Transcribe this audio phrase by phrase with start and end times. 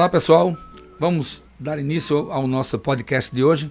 [0.00, 0.56] Olá pessoal,
[0.98, 3.70] vamos dar início ao nosso podcast de hoje,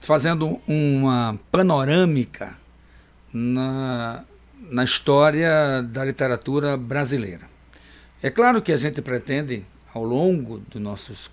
[0.00, 2.56] fazendo uma panorâmica
[3.30, 4.24] na,
[4.58, 7.42] na história da literatura brasileira.
[8.22, 11.30] É claro que a gente pretende, ao longo do nossos,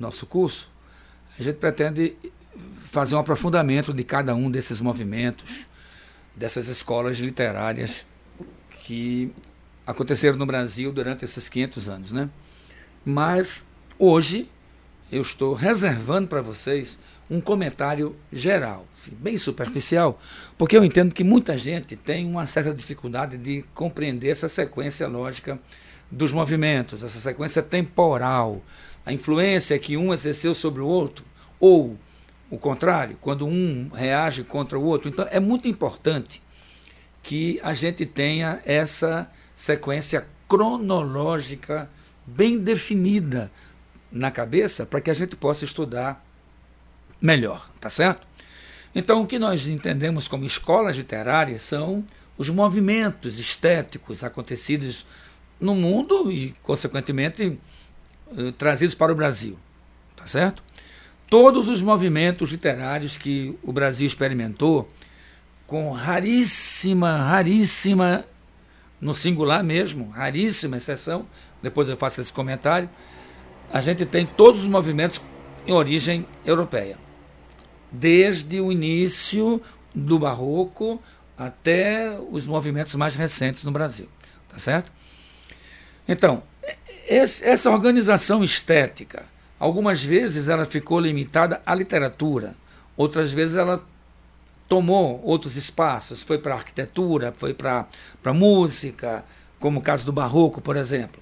[0.00, 0.68] nosso curso,
[1.38, 2.16] a gente pretende
[2.88, 5.68] fazer um aprofundamento de cada um desses movimentos,
[6.34, 8.04] dessas escolas literárias
[8.80, 9.32] que
[9.86, 12.28] aconteceram no Brasil durante esses 500 anos, né?
[13.04, 13.64] Mas
[13.98, 14.48] hoje
[15.10, 16.98] eu estou reservando para vocês
[17.30, 20.20] um comentário geral, assim, bem superficial,
[20.58, 25.58] porque eu entendo que muita gente tem uma certa dificuldade de compreender essa sequência lógica
[26.10, 28.60] dos movimentos, essa sequência temporal,
[29.06, 31.24] a influência que um exerceu sobre o outro,
[31.60, 31.96] ou
[32.50, 35.08] o contrário, quando um reage contra o outro.
[35.08, 36.42] Então é muito importante
[37.22, 41.88] que a gente tenha essa sequência cronológica
[42.34, 43.50] bem definida
[44.10, 46.24] na cabeça para que a gente possa estudar
[47.20, 48.26] melhor, tá certo?
[48.94, 52.04] Então, o que nós entendemos como escolas literárias são
[52.36, 55.06] os movimentos estéticos acontecidos
[55.60, 57.58] no mundo e, consequentemente,
[58.36, 59.58] eh, trazidos para o Brasil,
[60.16, 60.62] tá certo?
[61.28, 64.88] Todos os movimentos literários que o Brasil experimentou,
[65.66, 68.24] com raríssima, raríssima,
[69.00, 71.26] no singular mesmo, raríssima exceção,
[71.62, 72.88] depois eu faço esse comentário,
[73.72, 75.20] a gente tem todos os movimentos
[75.66, 76.98] em origem europeia.
[77.90, 79.60] Desde o início
[79.94, 81.00] do barroco
[81.36, 84.08] até os movimentos mais recentes no Brasil.
[84.48, 84.92] Tá certo?
[86.06, 86.42] Então,
[87.06, 89.24] essa organização estética,
[89.58, 92.54] algumas vezes ela ficou limitada à literatura,
[92.96, 93.84] outras vezes ela
[94.68, 97.86] tomou outros espaços, foi para arquitetura, foi para
[98.34, 99.24] música,
[99.58, 101.20] como o caso do barroco, por exemplo.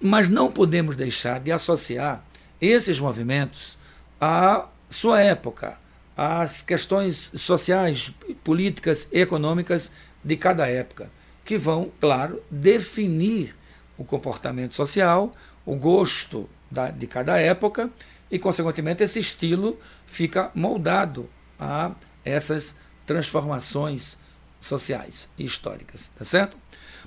[0.00, 2.24] Mas não podemos deixar de associar
[2.60, 3.76] esses movimentos
[4.20, 5.78] à sua época,
[6.16, 8.12] às questões sociais,
[8.42, 9.90] políticas, econômicas
[10.22, 11.10] de cada época,
[11.44, 13.54] que vão, claro, definir
[13.98, 15.32] o comportamento social,
[15.66, 17.90] o gosto da, de cada época
[18.30, 21.92] e, consequentemente, esse estilo fica moldado a
[22.24, 22.74] essas
[23.06, 24.16] transformações
[24.60, 26.56] sociais e históricas, tá certo?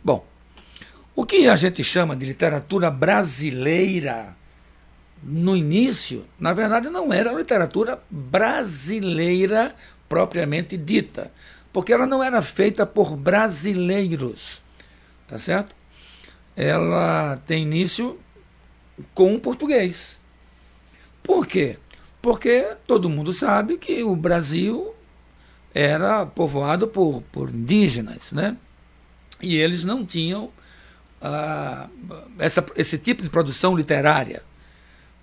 [0.04, 0.26] Bom,
[1.18, 4.38] o que a gente chama de literatura brasileira
[5.24, 9.76] no início, na verdade, não era literatura brasileira
[10.08, 11.34] propriamente dita,
[11.74, 14.62] porque ela não era feita por brasileiros,
[15.28, 15.76] tá certo?
[16.56, 18.20] Ela tem início
[19.16, 20.20] com o português.
[21.24, 21.80] Por quê?
[22.22, 24.94] Porque todo mundo sabe que o Brasil
[25.74, 28.56] era povoado por, por indígenas, né?
[29.42, 30.52] E eles não tinham
[32.40, 34.44] essa, esse tipo de produção literária.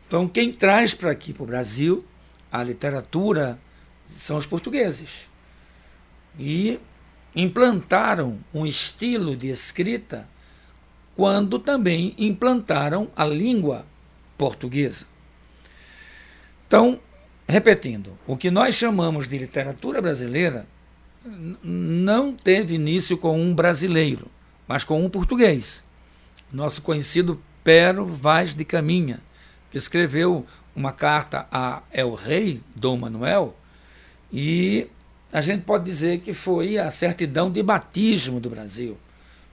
[0.07, 2.05] Então, quem traz para aqui, para o Brasil,
[2.51, 3.59] a literatura
[4.07, 5.29] são os portugueses.
[6.39, 6.81] E
[7.35, 10.29] implantaram um estilo de escrita
[11.17, 13.87] quando também implantaram a língua
[14.37, 15.07] portuguesa.
[16.67, 17.01] Então,
[17.49, 20.67] repetindo, o que nós chamamos de literatura brasileira
[21.63, 24.29] não teve início com um brasileiro,
[24.67, 25.84] mas com um português
[26.55, 29.21] nosso conhecido Pero Vaz de Caminha,
[29.73, 33.57] escreveu uma carta a El Rei, Dom Manuel,
[34.33, 34.89] e
[35.33, 38.97] a gente pode dizer que foi a certidão de batismo do Brasil.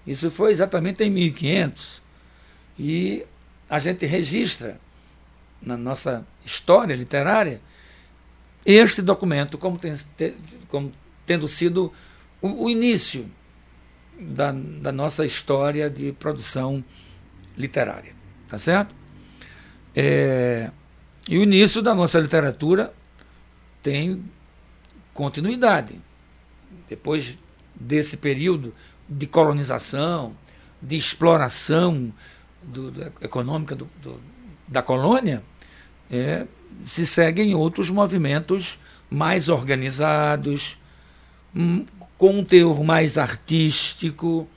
[0.05, 2.01] Isso foi exatamente em 1500.
[2.77, 3.25] E
[3.69, 4.79] a gente registra
[5.61, 7.61] na nossa história literária
[8.65, 9.95] este documento como, tem,
[10.67, 10.91] como
[11.25, 11.91] tendo sido
[12.41, 13.29] o, o início
[14.21, 16.83] da, da nossa história de produção
[17.57, 18.13] literária.
[18.47, 18.93] Tá certo?
[19.95, 20.71] É,
[21.27, 22.93] e o início da nossa literatura
[23.81, 24.23] tem
[25.13, 25.99] continuidade.
[26.87, 27.37] Depois
[27.75, 28.73] desse período
[29.09, 30.35] de colonização,
[30.81, 32.13] de exploração
[32.61, 33.89] do, do, econômica do,
[34.67, 35.43] da colônia,
[36.09, 36.45] é,
[36.85, 38.79] se seguem outros movimentos
[39.09, 40.77] mais organizados,
[41.55, 41.85] hum,
[42.21, 44.47] com um teor mais artístico,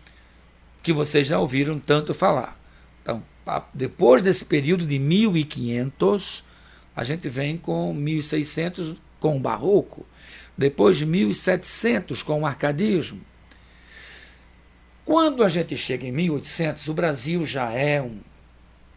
[0.83, 2.61] que vocês já ouviram tanto falar.
[3.01, 3.25] Então,
[3.73, 6.45] depois desse período de 1500,
[6.95, 10.05] a gente vem com 1600 com o barroco,
[10.59, 13.23] depois de 1700 com o arcadismo.
[15.03, 18.21] Quando a gente chega em 1800, o Brasil já é um.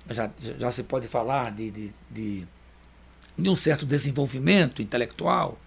[0.10, 0.30] Já,
[0.60, 2.48] já se pode falar de, de, de,
[3.38, 5.58] de um certo desenvolvimento intelectual,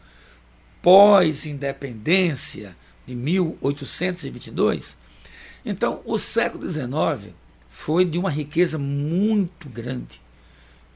[0.82, 2.76] pós-independência,
[3.10, 4.96] de 1822.
[5.64, 7.34] Então, o século XIX
[7.68, 10.22] foi de uma riqueza muito grande,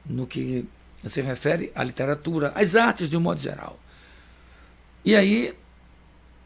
[0.05, 0.65] no que
[1.07, 3.77] se refere à literatura, às artes de um modo geral.
[5.03, 5.53] E aí,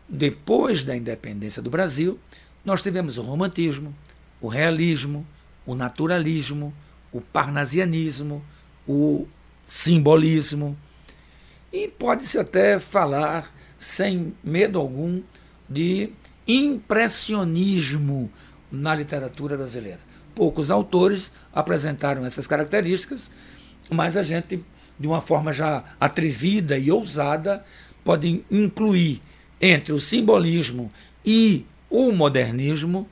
[0.08, 2.20] depois da independência do Brasil,
[2.66, 3.96] nós tivemos o romantismo,
[4.42, 5.26] o realismo,
[5.66, 6.74] o naturalismo,
[7.12, 8.44] o parnasianismo,
[8.88, 9.28] o
[9.68, 10.76] simbolismo.
[11.72, 15.22] E pode-se até falar, sem medo algum,
[15.70, 16.10] de
[16.48, 18.32] impressionismo
[18.72, 20.00] na literatura brasileira.
[20.34, 23.30] Poucos autores apresentaram essas características,
[23.92, 24.64] mas a gente,
[25.00, 27.64] de uma forma já atrevida e ousada,
[28.04, 29.22] pode incluir
[29.62, 30.92] entre o simbolismo
[31.26, 33.08] e o modernismo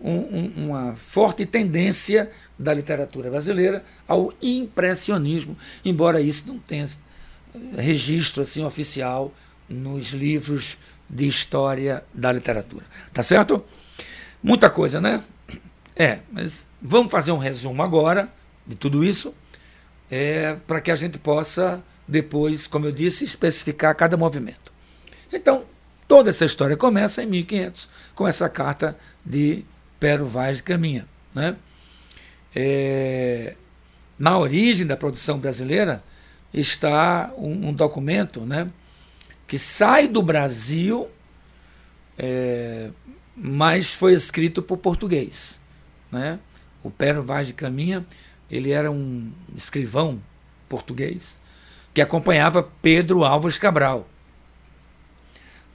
[0.00, 6.88] um, um, uma forte tendência da literatura brasileira ao impressionismo, embora isso não tenha
[7.76, 9.34] registro assim oficial
[9.68, 10.78] nos livros
[11.10, 12.84] de história da literatura.
[13.12, 13.64] Tá certo?
[14.42, 15.22] Muita coisa, né?
[15.96, 18.32] É, mas vamos fazer um resumo agora
[18.66, 19.34] de tudo isso,
[20.10, 24.72] é, para que a gente possa depois, como eu disse, especificar cada movimento.
[25.32, 25.64] Então,
[26.08, 29.64] toda essa história começa em 1500, com essa carta de
[29.98, 31.06] Pero Vaz de Caminha.
[31.34, 31.56] Né?
[32.54, 33.54] É,
[34.18, 36.02] na origem da produção brasileira
[36.52, 38.68] está um, um documento né,
[39.50, 41.10] que sai do Brasil,
[42.16, 42.90] é,
[43.34, 45.58] mas foi escrito por português.
[46.12, 46.38] Né?
[46.84, 48.06] O Pero Vaz de Caminha
[48.48, 50.22] ele era um escrivão
[50.68, 51.36] português
[51.92, 54.08] que acompanhava Pedro Álvares Cabral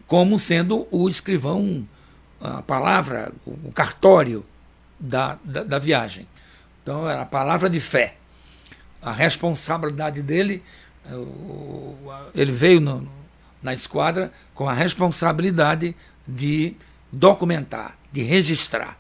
[0.08, 1.86] como sendo o escrivão
[2.40, 4.46] a palavra, o cartório
[4.98, 6.26] da, da, da viagem.
[6.82, 8.16] Então, era a palavra de fé.
[9.02, 10.64] A responsabilidade dele,
[12.34, 13.25] ele veio no,
[13.62, 15.96] na esquadra com a responsabilidade
[16.28, 16.76] de
[17.12, 19.00] documentar, de registrar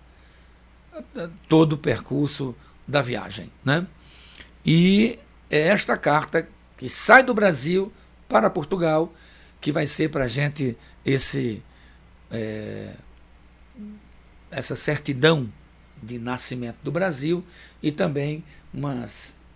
[1.47, 2.55] todo o percurso
[2.87, 3.51] da viagem.
[3.63, 3.85] Né?
[4.65, 5.19] E
[5.49, 6.47] é esta carta
[6.77, 7.91] que sai do Brasil
[8.27, 9.11] para Portugal
[9.61, 11.63] que vai ser para a gente esse
[12.31, 12.93] é,
[14.51, 15.51] essa certidão
[16.01, 17.43] de nascimento do Brasil
[17.81, 18.43] e também
[18.73, 19.05] uma,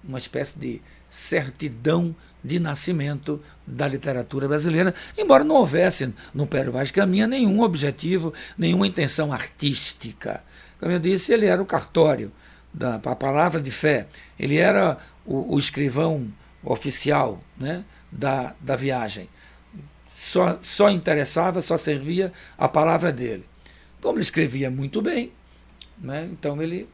[0.04, 6.92] uma espécie de certidão de nascimento da literatura brasileira, embora não houvesse no Pério Vaz
[6.92, 10.44] Caminha nenhum objetivo, nenhuma intenção artística.
[10.80, 12.32] Como eu disse, ele era o cartório
[12.74, 14.08] da a palavra de fé,
[14.40, 16.32] ele era o, o escrivão
[16.64, 19.30] oficial né, da, da viagem.
[20.12, 23.46] Só, só interessava, só servia a palavra dele.
[24.02, 25.32] Como ele escrevia muito bem,
[25.98, 26.88] né, então ele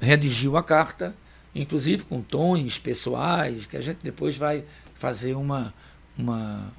[0.00, 1.14] redigiu a carta,
[1.54, 4.64] inclusive com tons pessoais, que a gente depois vai
[4.94, 5.72] fazer uma,
[6.16, 6.72] uma,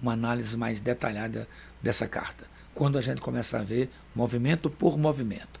[0.00, 1.48] uma análise mais detalhada
[1.82, 2.44] dessa carta,
[2.74, 5.60] quando a gente começa a ver movimento por movimento.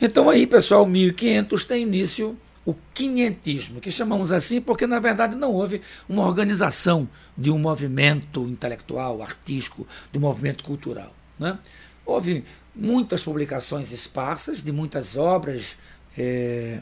[0.00, 5.52] Então aí, pessoal, 1500 tem início o quinhentismo, que chamamos assim porque, na verdade, não
[5.52, 11.12] houve uma organização de um movimento intelectual, artístico, de um movimento cultural.
[11.38, 11.58] Né?
[12.06, 12.44] Houve
[12.74, 15.76] muitas publicações esparsas de muitas obras,
[16.16, 16.80] é,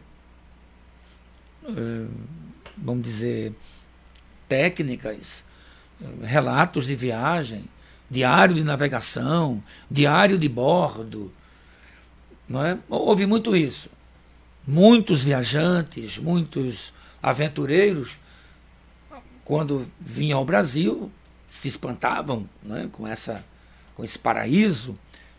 [2.77, 3.53] vamos dizer,
[4.49, 5.45] técnicas,
[6.23, 7.65] relatos de viagem,
[8.11, 11.33] diário de navegação, diário de bordo.
[12.49, 12.79] Não é?
[12.89, 13.91] Houve muito isso
[14.67, 16.93] muitos viajantes, muitos
[17.23, 18.19] aventureiros,
[19.45, 21.11] quando vinham ao Brasil,
[21.51, 23.45] se espantavam né, com, essa,
[23.97, 24.97] com esse paraíso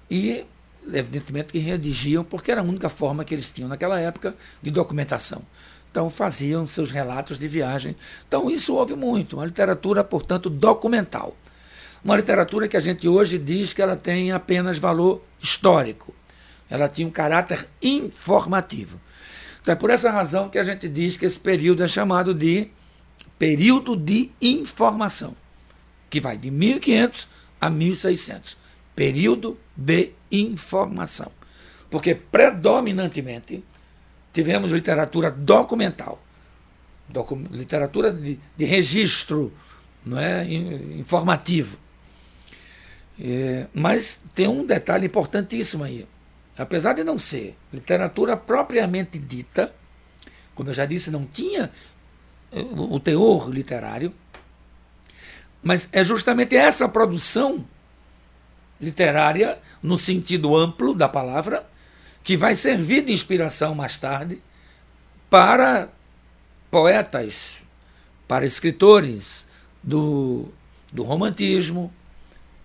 [0.10, 0.46] e,
[0.94, 5.42] evidentemente, que redigiam, porque era a única forma que eles tinham naquela época de documentação.
[5.92, 7.96] Então, faziam seus relatos de viagem.
[8.28, 9.36] Então, isso houve muito.
[9.36, 11.36] Uma literatura, portanto, documental.
[12.04, 16.16] Uma literatura que a gente hoje diz que ela tem apenas valor histórico.
[16.70, 19.00] Ela tinha um caráter informativo.
[19.62, 22.70] Então é por essa razão que a gente diz que esse período é chamado de
[23.38, 25.36] período de informação,
[26.10, 27.28] que vai de 1500
[27.60, 28.58] a 1600.
[28.96, 31.32] Período de informação.
[31.90, 33.64] Porque predominantemente
[34.32, 36.22] tivemos literatura documental,
[37.08, 39.54] docu literatura de, de, registro
[40.06, 41.78] não é, informativo.
[43.20, 46.08] É, mas tem um detalhe importantíssimo aí.
[46.58, 49.74] Apesar de não ser literatura propriamente dita,
[50.56, 51.72] como eu já disse, não tinha
[52.52, 54.14] eh, o teor literário,
[55.64, 57.66] mas é justamente essa produção
[58.80, 61.68] literária, no sentido amplo da palavra,
[62.24, 64.42] que vai servir de inspiração mais tarde
[65.30, 65.90] para
[66.70, 67.58] poetas,
[68.28, 69.46] para escritores
[69.82, 70.50] do,
[70.92, 71.92] do romantismo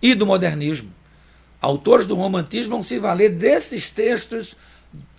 [0.01, 0.97] e do modernismo
[1.61, 4.55] autores do romantismo vão se valer desses textos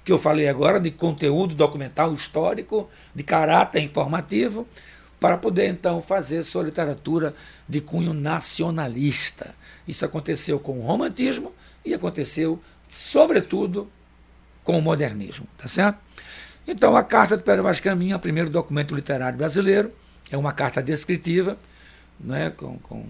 [0.05, 4.67] que eu falei agora, de conteúdo documental histórico, de caráter informativo,
[5.21, 7.35] para poder então fazer sua literatura
[7.69, 9.55] de cunho nacionalista.
[9.87, 11.53] Isso aconteceu com o romantismo
[11.85, 13.91] e aconteceu, sobretudo,
[14.69, 15.99] com o modernismo, tá certo?
[16.67, 19.91] Então, a Carta de Pedro Vaz Caminha, o primeiro documento literário brasileiro,
[20.31, 21.57] é uma carta descritiva,
[22.21, 23.07] né, com, com,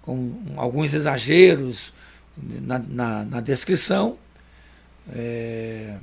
[0.00, 1.92] com alguns exageros
[2.38, 4.16] na, na, na descrição,
[5.14, 5.98] é,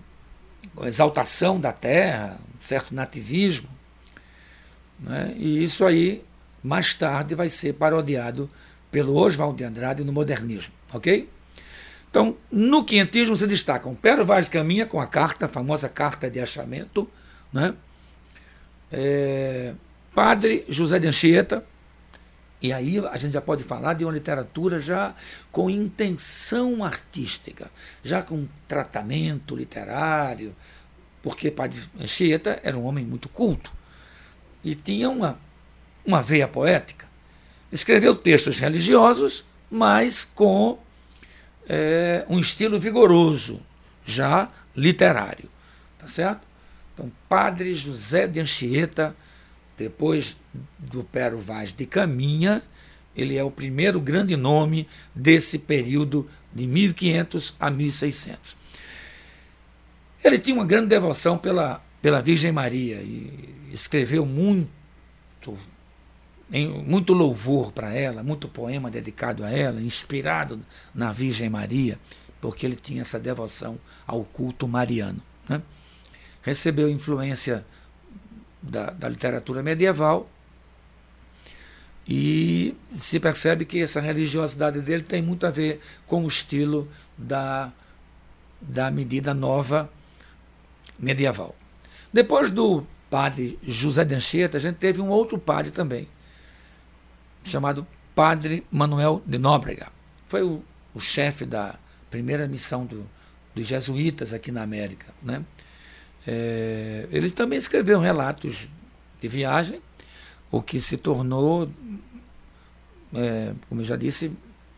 [0.83, 3.69] exaltação da terra, um certo nativismo,
[4.99, 5.33] né?
[5.35, 6.23] E isso aí,
[6.61, 8.47] mais tarde, vai ser parodiado
[8.91, 10.71] pelo Oswald de Andrade no modernismo.
[10.93, 11.27] Ok?
[12.11, 16.41] Então, no quinhentismo se destacam Pedro Vaz Caminha, com a carta, a famosa carta de
[16.41, 17.09] achamento,
[17.53, 17.73] né?
[18.91, 19.73] É,
[20.13, 21.65] Padre José de Anchieta,
[22.61, 25.15] e aí a gente já pode falar de uma literatura já
[25.53, 27.71] com intenção artística,
[28.03, 30.53] já com tratamento literário,
[31.23, 33.71] porque Padre Anchieta era um homem muito culto
[34.61, 35.39] e tinha uma,
[36.05, 37.07] uma veia poética.
[37.71, 40.77] Escreveu textos religiosos, mas com
[41.67, 43.61] é, um estilo vigoroso,
[44.05, 45.49] já literário.
[45.97, 46.41] Tá certo?
[46.93, 49.15] Então, Padre José de Anchieta,
[49.77, 50.37] depois
[50.77, 52.61] do Pero Vaz de Caminha,
[53.15, 58.55] ele é o primeiro grande nome desse período de 1500 a 1600.
[60.23, 65.57] Ele tinha uma grande devoção pela, pela Virgem Maria e escreveu muito,
[66.59, 70.59] muito louvor para ela, muito poema dedicado a ela, inspirado
[70.93, 71.97] na Virgem Maria,
[72.41, 75.21] porque ele tinha essa devoção ao culto mariano.
[75.47, 75.61] Né?
[76.41, 77.65] Recebeu influência
[78.61, 80.29] da, da literatura medieval
[82.07, 87.71] e se percebe que essa religiosidade dele tem muito a ver com o estilo da,
[88.59, 89.89] da medida nova
[90.99, 91.55] medieval.
[92.11, 96.07] Depois do padre José de Anchieta, a gente teve um outro padre também,
[97.43, 99.91] chamado Padre Manuel de Nóbrega.
[100.27, 101.77] Foi o, o chefe da
[102.09, 103.07] primeira missão do,
[103.55, 105.07] dos jesuítas aqui na América.
[105.21, 105.43] Né?
[106.27, 108.67] É, ele também escreveu relatos
[109.19, 109.81] de viagem,
[110.51, 111.69] o que se tornou,
[113.13, 114.31] é, como eu já disse,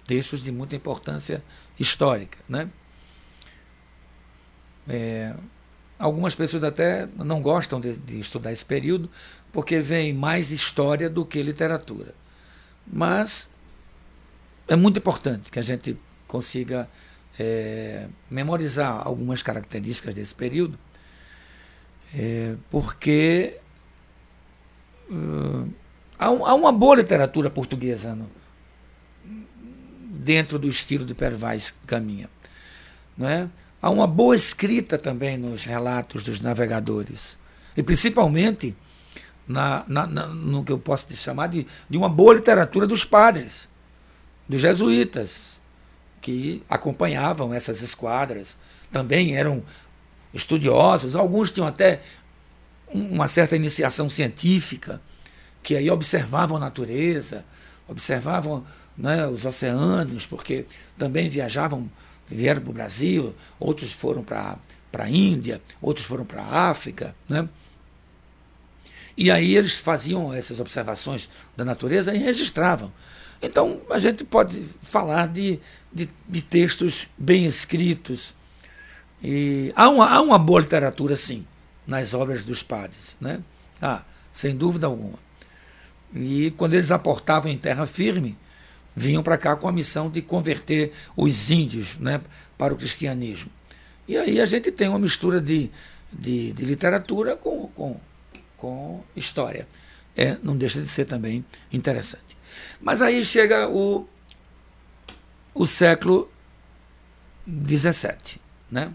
[0.05, 1.43] textos de muita importância
[1.79, 2.37] histórica.
[2.47, 2.69] Né?
[4.87, 5.33] É,
[6.03, 9.09] Algumas pessoas até não gostam de, de estudar esse período,
[9.53, 12.13] porque vem mais história do que literatura.
[12.85, 13.49] Mas
[14.67, 15.97] é muito importante que a gente
[16.27, 16.89] consiga
[17.39, 20.77] é, memorizar algumas características desse período,
[22.13, 23.59] é, porque
[25.09, 25.73] uh,
[26.17, 28.29] há, há, uma boa literatura portuguesa no,
[30.23, 32.29] dentro do estilo de Pervaz Caminha.
[33.17, 33.49] Não é?
[33.81, 37.37] Há uma boa escrita também nos relatos dos navegadores.
[37.75, 38.75] E principalmente
[39.47, 43.03] na, na, na, no que eu posso te chamar de, de uma boa literatura dos
[43.03, 43.67] padres,
[44.47, 45.59] dos jesuítas,
[46.21, 48.55] que acompanhavam essas esquadras.
[48.91, 49.63] Também eram
[50.33, 52.01] estudiosos, alguns tinham até
[52.87, 55.01] uma certa iniciação científica,
[55.61, 57.45] que aí observavam a natureza,
[57.87, 58.65] observavam
[58.97, 60.65] né, os oceanos, porque
[60.97, 61.89] também viajavam
[62.27, 64.57] vieram para o Brasil, outros foram para
[64.97, 67.15] a Índia, outros foram para a África.
[67.27, 67.47] Né?
[69.15, 72.91] E aí eles faziam essas observações da natureza e registravam.
[73.41, 75.59] Então a gente pode falar de,
[75.91, 78.33] de, de textos bem escritos.
[79.21, 81.45] E há uma, há uma boa literatura, sim,
[81.85, 83.15] nas obras dos padres.
[83.19, 83.41] Né?
[83.81, 85.19] Ah, sem dúvida alguma.
[86.15, 88.37] E quando eles aportavam em terra firme,
[88.95, 92.21] vinham para cá com a missão de converter os índios né,
[92.57, 93.51] para o cristianismo.
[94.07, 95.69] E aí a gente tem uma mistura de,
[96.11, 97.99] de, de literatura com, com,
[98.63, 99.67] com história.
[100.15, 102.37] É, não deixa de ser também interessante.
[102.79, 104.07] Mas aí chega o,
[105.53, 106.31] o século
[107.45, 108.39] XVII,
[108.71, 108.93] né?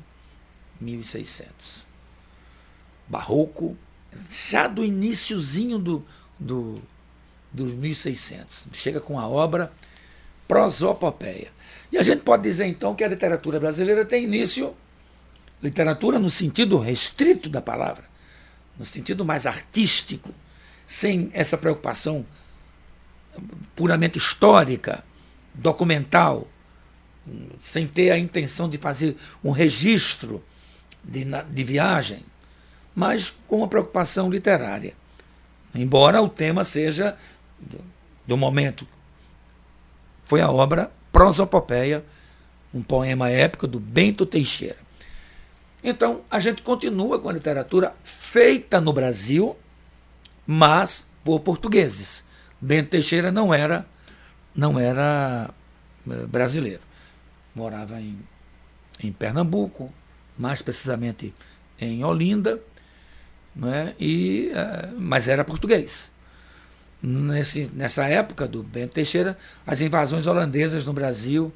[0.80, 1.86] 1600.
[3.06, 3.76] Barroco,
[4.30, 6.06] já do iníciozinho do,
[6.38, 6.80] do,
[7.52, 8.68] dos 1600.
[8.72, 9.70] Chega com a obra
[10.46, 11.52] prosopopeia.
[11.92, 14.74] E a gente pode dizer então que a literatura brasileira tem início,
[15.62, 18.08] literatura no sentido restrito da palavra,
[18.78, 20.32] no sentido mais artístico,
[20.86, 22.24] sem essa preocupação
[23.74, 25.04] puramente histórica,
[25.54, 26.48] documental,
[27.58, 30.42] sem ter a intenção de fazer um registro
[31.02, 32.22] de, de viagem,
[32.94, 34.94] mas com uma preocupação literária.
[35.74, 37.16] Embora o tema seja
[38.26, 38.86] do, momento
[40.24, 42.04] foi a obra Prosopopeia,
[42.72, 44.87] um poema épico do Bento Teixeira.
[45.82, 49.56] Então, a gente continua com a literatura feita no Brasil,
[50.46, 52.24] mas por portugueses.
[52.60, 53.86] Bento Teixeira não era
[54.58, 55.50] não era
[56.10, 56.82] eh, brasileiro.
[57.54, 58.18] Morava em,
[59.00, 59.92] em Pernambuco,
[60.36, 61.32] mais precisamente
[61.80, 62.60] em Olinda,
[63.54, 63.94] né?
[64.00, 66.10] e, uh, mas era português.
[67.00, 71.52] Nesse, nessa época do Bento Teixeira, as invasões holandesas no Brasil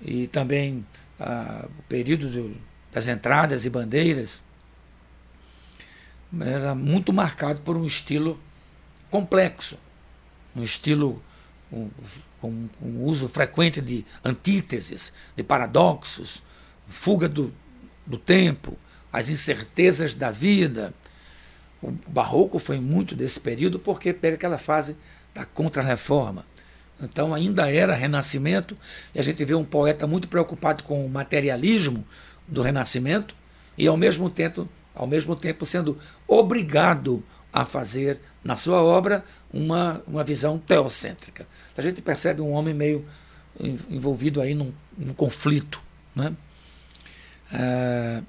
[0.00, 0.84] e também
[1.20, 2.56] uh, o período do,
[2.92, 4.42] das entradas e bandeiras
[6.40, 8.40] era muito marcado por um estilo
[9.10, 9.78] complexo,
[10.56, 11.22] um estilo
[11.70, 11.90] com,
[12.40, 16.42] com uso frequente de antíteses, de paradoxos,
[16.88, 17.52] fuga do,
[18.06, 18.78] do tempo,
[19.12, 20.94] as incertezas da vida.
[21.82, 24.96] O barroco foi muito desse período porque pega aquela fase
[25.34, 26.46] da contra-reforma.
[27.02, 28.76] Então ainda era renascimento,
[29.14, 32.06] e a gente vê um poeta muito preocupado com o materialismo
[32.46, 33.34] do renascimento
[33.76, 40.02] e ao mesmo tempo, ao mesmo tempo sendo obrigado a fazer na sua obra uma,
[40.06, 41.46] uma visão teocêntrica.
[41.76, 43.06] A gente percebe um homem meio
[43.90, 45.82] envolvido aí num, num conflito.
[46.14, 46.34] Né?
[47.52, 48.22] É,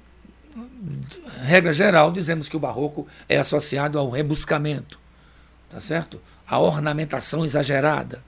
[1.42, 4.98] regra geral, dizemos que o barroco é associado ao rebuscamento,
[5.68, 6.20] tá certo?
[6.46, 8.22] A ornamentação exagerada,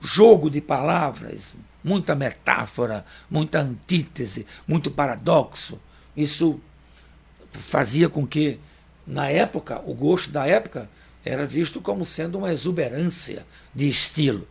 [0.00, 5.80] jogo de palavras, muita metáfora, muita antítese, muito paradoxo.
[6.16, 6.60] Isso
[7.52, 8.58] fazia com que,
[9.06, 10.88] na época, o gosto da época
[11.24, 14.46] era visto como sendo uma exuberância de estilo.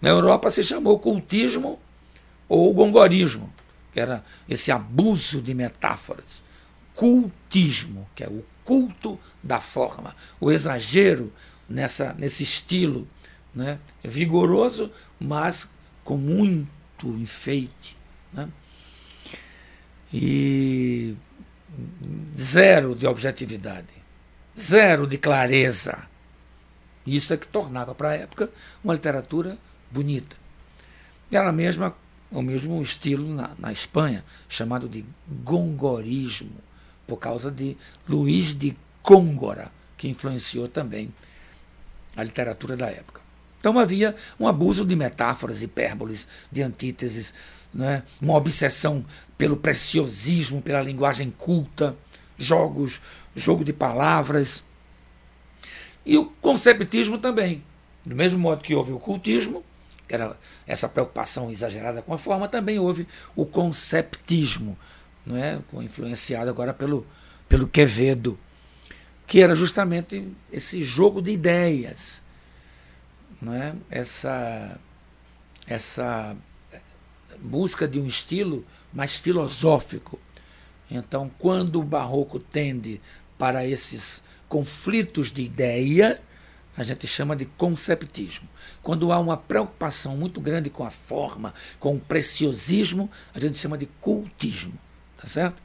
[0.00, 1.80] Na Europa se chamou cultismo
[2.48, 3.52] ou gongorismo,
[3.92, 6.42] que era esse abuso de metáforas.
[6.94, 11.32] Cultismo, que é o culto da forma, o exagero
[11.68, 13.06] nessa, nesse estilo
[13.54, 13.78] né?
[14.02, 15.68] vigoroso, mas
[16.02, 17.96] com muito enfeite.
[18.32, 18.48] Né?
[20.12, 21.16] E
[22.38, 23.88] zero de objetividade,
[24.58, 26.06] zero de clareza.
[27.06, 28.50] Isso é que tornava para a época
[28.82, 29.58] uma literatura
[29.90, 30.36] bonita.
[31.30, 31.94] Ela mesma,
[32.30, 36.56] o mesmo estilo na, na Espanha, chamado de gongorismo,
[37.06, 37.76] por causa de
[38.08, 41.12] Luís de Góngora, que influenciou também
[42.16, 43.23] a literatura da época.
[43.64, 47.32] Então havia um abuso de metáforas, hipérboles, de antíteses,
[47.72, 48.02] né?
[48.20, 49.02] uma obsessão
[49.38, 51.96] pelo preciosismo, pela linguagem culta,
[52.36, 53.00] jogos,
[53.34, 54.62] jogo de palavras.
[56.04, 57.64] E o conceptismo também.
[58.04, 59.64] Do mesmo modo que houve o cultismo,
[60.06, 64.76] que era essa preocupação exagerada com a forma, também houve o conceptismo,
[65.24, 65.58] não é?
[65.82, 67.06] influenciado agora pelo,
[67.48, 68.38] pelo Quevedo,
[69.26, 72.22] que era justamente esse jogo de ideias
[73.52, 73.74] é?
[73.90, 74.78] essa,
[75.66, 76.36] essa
[77.40, 80.18] busca de um estilo mais filosófico.
[80.90, 83.00] Então, quando o barroco tende
[83.38, 86.20] para esses conflitos de ideia,
[86.76, 88.48] a gente chama de conceptismo.
[88.82, 93.78] Quando há uma preocupação muito grande com a forma, com o preciosismo, a gente chama
[93.78, 94.74] de cultismo.
[95.16, 95.62] Tá certo?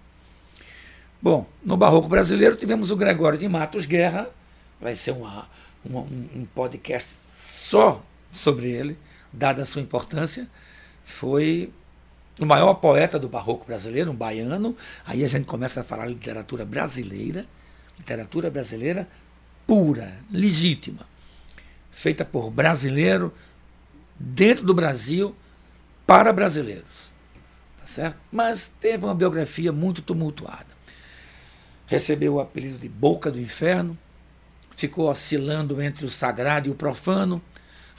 [1.22, 4.30] Bom, no barroco brasileiro tivemos o Gregório de Matos Guerra,
[4.80, 5.50] vai ser uma,
[5.84, 7.18] uma um, um podcast
[7.70, 8.98] só sobre ele,
[9.32, 10.48] dada a sua importância,
[11.04, 11.72] foi
[12.40, 14.76] o maior poeta do barroco brasileiro, um baiano.
[15.06, 17.46] Aí a gente começa a falar literatura brasileira,
[17.96, 19.08] literatura brasileira
[19.68, 21.08] pura, legítima,
[21.92, 23.32] feita por brasileiro,
[24.20, 25.36] dentro do Brasil,
[26.08, 27.12] para brasileiros.
[27.80, 28.18] Tá certo?
[28.32, 30.80] Mas teve uma biografia muito tumultuada.
[31.86, 33.96] Recebeu o apelido de Boca do Inferno,
[34.76, 37.40] ficou oscilando entre o sagrado e o profano,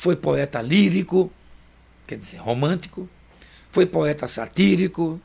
[0.01, 1.31] foi poeta lírico,
[2.07, 3.07] quer dizer, romântico,
[3.71, 5.21] foi poeta satírico,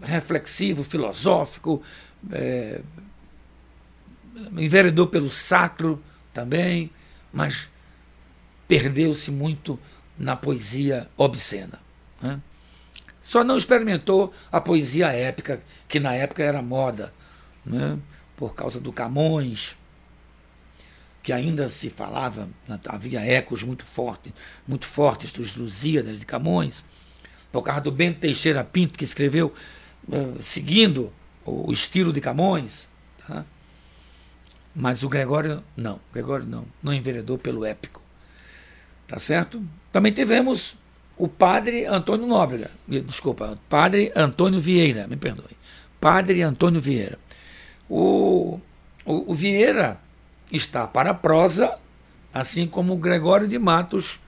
[0.00, 1.82] reflexivo, filosófico,
[2.30, 2.80] é,
[4.56, 6.02] enveredou pelo sacro
[6.32, 6.90] também,
[7.30, 7.68] mas
[8.66, 9.78] perdeu-se muito
[10.18, 11.78] na poesia obscena.
[12.22, 12.40] Né?
[13.20, 17.12] Só não experimentou a poesia épica, que na época era moda,
[17.62, 17.98] né?
[18.38, 19.76] por causa do Camões,
[21.22, 22.48] que ainda se falava,
[22.86, 24.32] havia ecos muito fortes,
[24.66, 26.84] muito fortes dos Lusíadas de Camões,
[27.52, 29.52] por causa do Bento Teixeira Pinto, que escreveu
[30.08, 31.12] uh, seguindo
[31.44, 32.88] o estilo de Camões.
[33.26, 33.44] Tá?
[34.74, 38.02] Mas o Gregório não, Gregório não, não enveredou pelo épico.
[39.06, 39.62] Tá certo?
[39.92, 40.76] Também tivemos
[41.16, 45.56] o padre Antônio Nóbrega, desculpa, padre Antônio Vieira, me perdoe.
[46.00, 47.18] Padre Antônio Vieira.
[47.88, 48.58] O,
[49.04, 50.00] o, o Vieira
[50.52, 51.78] está para a prosa,
[52.32, 54.20] assim como Gregório de Matos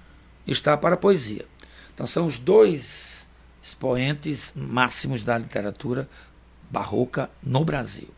[0.47, 1.47] está para a poesia.
[1.95, 3.29] Então são os dois
[3.63, 6.09] expoentes máximos da literatura
[6.71, 8.09] barroca no Brasil.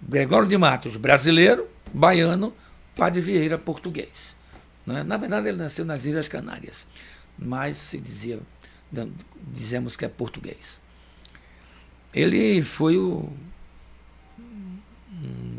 [0.00, 2.54] Gregório de Matos, brasileiro, baiano,
[2.94, 4.36] Padre Vieira, português.
[4.86, 5.02] Né?
[5.02, 6.86] Na verdade, ele nasceu nas Ilhas Canárias,
[7.38, 8.38] mas se dizia,
[9.52, 10.80] dizemos que é português.
[12.14, 13.30] Ele foi o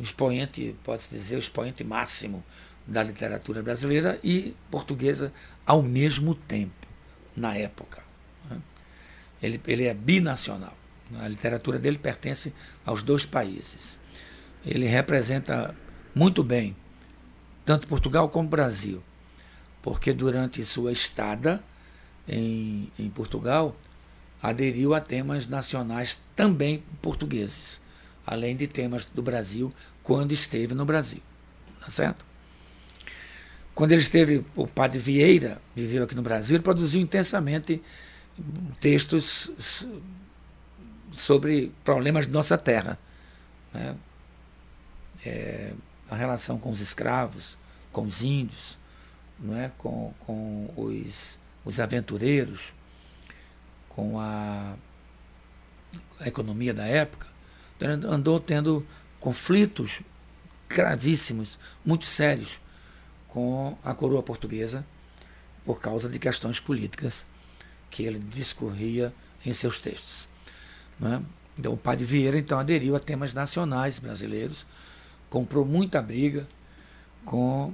[0.04, 2.44] expoente, pode-se dizer, o expoente máximo
[2.86, 5.34] da literatura brasileira e portuguesa
[5.66, 6.88] ao mesmo tempo,
[7.36, 8.02] na época.
[8.50, 8.62] Né?
[9.42, 10.76] Ele, ele é binacional.
[11.20, 12.54] A literatura dele pertence
[12.86, 13.98] aos dois países.
[14.66, 15.76] Ele representa
[16.14, 16.76] muito bem
[17.66, 19.04] tanto Portugal como Brasil,
[19.82, 21.62] porque durante sua estada
[22.28, 23.76] em, em Portugal
[24.42, 27.82] aderiu a temas nacionais também portugueses,
[28.28, 31.22] além de temas do Brasil quando esteve no Brasil.
[31.80, 32.26] Tá certo?
[33.74, 37.82] Quando ele esteve, o padre Vieira viveu aqui no Brasil, ele produziu intensamente
[38.82, 39.88] textos
[41.12, 43.00] sobre problemas de nossa terra.
[43.74, 43.96] Né?
[45.26, 45.74] É,
[46.10, 47.58] a relação com os escravos,
[47.92, 48.78] com os índios,
[49.40, 49.72] não é?
[49.78, 52.74] com, com os, os aventureiros,
[53.90, 54.76] com a,
[56.20, 57.37] a economia da época.
[57.82, 58.86] Andou tendo
[59.20, 60.02] conflitos
[60.70, 62.60] gravíssimos, muito sérios,
[63.28, 64.86] com a coroa portuguesa
[65.66, 67.26] por causa de questões políticas
[67.90, 69.14] que ele discorria
[69.46, 70.28] em seus textos.
[71.00, 71.22] Né?
[71.58, 74.66] Então, o padre Vieira então aderiu a temas nacionais brasileiros,
[75.30, 76.48] comprou muita briga
[77.26, 77.74] com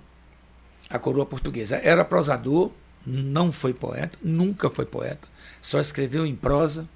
[0.90, 1.78] a coroa portuguesa.
[1.78, 2.72] Era prosador,
[3.06, 5.28] não foi poeta, nunca foi poeta,
[5.62, 6.88] só escreveu em prosa.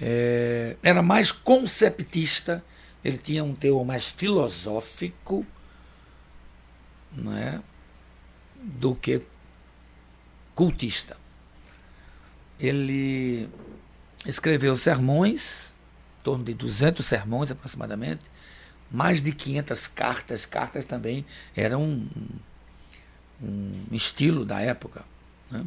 [0.00, 2.64] É, era mais conceptista,
[3.04, 5.46] ele tinha um teor mais filosófico
[7.28, 7.60] é,
[8.56, 9.22] do que
[10.54, 11.16] cultista.
[12.58, 13.48] Ele
[14.26, 15.74] escreveu sermões,
[16.20, 18.22] em torno de 200 sermões aproximadamente,
[18.90, 20.46] mais de 500 cartas.
[20.46, 22.08] Cartas também eram um,
[23.42, 25.04] um estilo da época.
[25.50, 25.64] Né?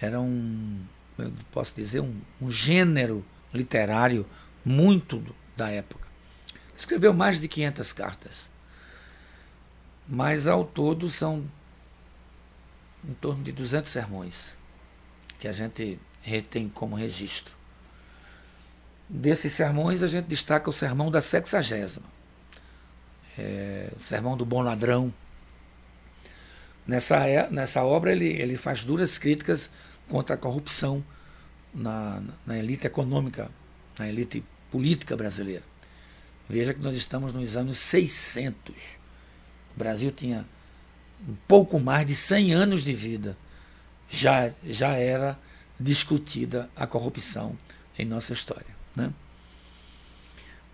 [0.00, 0.80] Era um,
[1.52, 4.26] posso dizer, um, um gênero literário
[4.64, 5.22] muito
[5.56, 6.06] da época.
[6.76, 8.54] Escreveu mais de 500 cartas
[10.06, 11.44] mas ao todo são
[13.06, 14.56] em torno de 200 sermões
[15.38, 15.98] que a gente
[16.50, 17.56] tem como registro.
[19.08, 22.06] Desses sermões, a gente destaca o sermão da sexagésima,
[23.38, 25.12] é, o sermão do bom ladrão.
[26.86, 29.70] Nessa, é, nessa obra, ele, ele faz duras críticas
[30.08, 31.04] contra a corrupção
[31.72, 33.50] na, na elite econômica,
[33.98, 35.62] na elite política brasileira.
[36.48, 39.04] Veja que nós estamos nos anos 600
[39.74, 40.46] o Brasil tinha
[41.28, 43.36] um pouco mais de 100 anos de vida.
[44.08, 45.38] Já, já era
[45.78, 47.56] discutida a corrupção
[47.98, 48.74] em nossa história.
[48.94, 49.12] Né?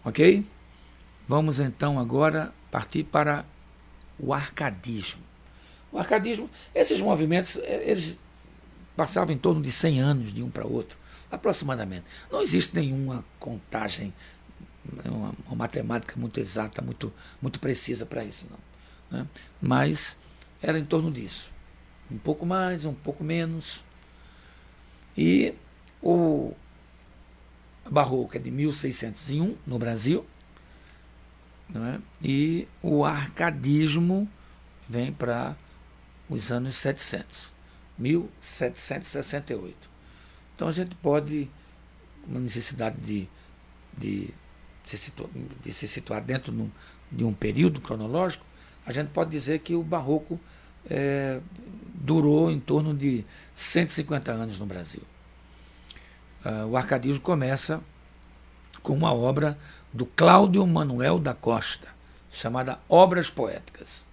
[0.04, 0.46] Ok?
[1.26, 3.46] Vamos então agora partir para
[4.18, 5.22] o arcadismo.
[5.90, 8.16] O arcadismo, esses movimentos, eh, eles
[9.00, 10.98] passavam em torno de 100 anos de um para outro,
[11.32, 12.04] aproximadamente.
[12.30, 14.12] Não existe nenhuma contagem,
[15.06, 17.10] uma, uma matemática muito exata, muito,
[17.40, 19.18] muito precisa para isso, não.
[19.18, 19.26] Né?
[19.58, 20.18] Mas
[20.60, 21.50] era em torno disso.
[22.10, 23.82] Um pouco mais, um pouco menos.
[25.16, 25.54] E
[26.02, 26.52] o
[27.90, 30.26] Barroco é de 1601 no Brasil.
[31.74, 31.98] É?
[32.22, 34.28] E o arcadismo
[34.86, 35.56] vem para
[36.28, 37.50] os anos 700,
[38.00, 39.90] 1768.
[40.56, 41.48] Então a gente pode,
[42.26, 43.28] uma necessidade de,
[43.96, 44.34] de,
[44.84, 45.30] se, situar,
[45.62, 46.70] de se situar dentro
[47.12, 48.44] de um período cronológico,
[48.84, 50.40] a gente pode dizer que o barroco
[50.88, 51.40] é,
[51.94, 55.02] durou em torno de 150 anos no Brasil.
[56.44, 57.82] Uh, o arcadismo começa
[58.82, 59.58] com uma obra
[59.92, 61.88] do Cláudio Manuel da Costa,
[62.30, 64.06] chamada Obras Poéticas.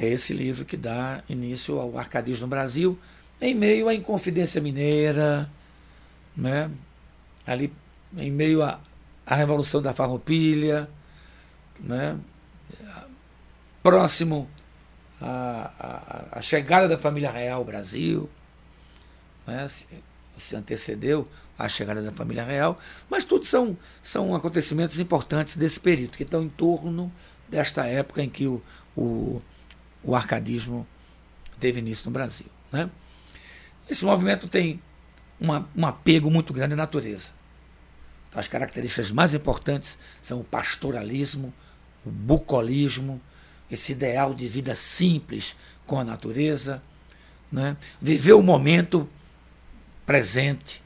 [0.00, 2.96] É esse livro que dá início ao arcadismo no Brasil,
[3.40, 5.50] em meio à Inconfidência Mineira,
[6.36, 6.70] né?
[7.44, 7.72] ali
[8.16, 8.78] em meio à,
[9.26, 10.88] à Revolução da Farroupilha,
[11.80, 12.16] né?
[13.82, 14.48] próximo
[15.20, 18.30] à, à, à, chegada da família real ao Brasil,
[19.48, 19.66] né?
[19.66, 21.26] se, antecedeu
[21.58, 22.78] à chegada da família real,
[23.10, 27.12] mas tudo são, são acontecimentos importantes desse período, que estão em torno
[27.48, 28.62] desta época em que o,
[28.96, 29.42] o,
[30.02, 30.86] o arcadismo
[31.58, 32.46] teve início no Brasil.
[32.72, 32.90] Né?
[33.88, 34.80] Esse movimento tem
[35.40, 37.32] uma, um apego muito grande à natureza.
[38.34, 41.52] As características mais importantes são o pastoralismo,
[42.04, 43.20] o bucolismo,
[43.70, 45.56] esse ideal de vida simples
[45.86, 46.82] com a natureza,
[47.50, 47.76] né?
[48.00, 49.08] viver o momento
[50.04, 50.82] presente,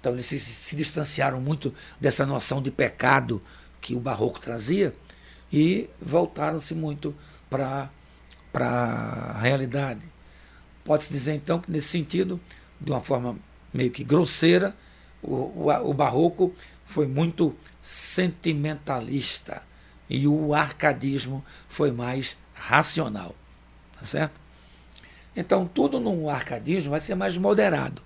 [0.00, 3.40] Então eles se, se distanciaram muito dessa noção de pecado
[3.80, 4.94] que o barroco trazia
[5.52, 7.14] e voltaram-se muito
[7.48, 7.90] para
[8.52, 10.02] a realidade.
[10.84, 12.40] Pode-se dizer então que nesse sentido,
[12.80, 13.36] de uma forma
[13.72, 14.74] meio que grosseira,
[15.22, 19.62] o, o, o barroco foi muito sentimentalista
[20.08, 23.34] e o arcadismo foi mais racional.
[23.98, 24.40] Tá certo?
[25.36, 28.02] Então, tudo no arcadismo vai ser mais moderado.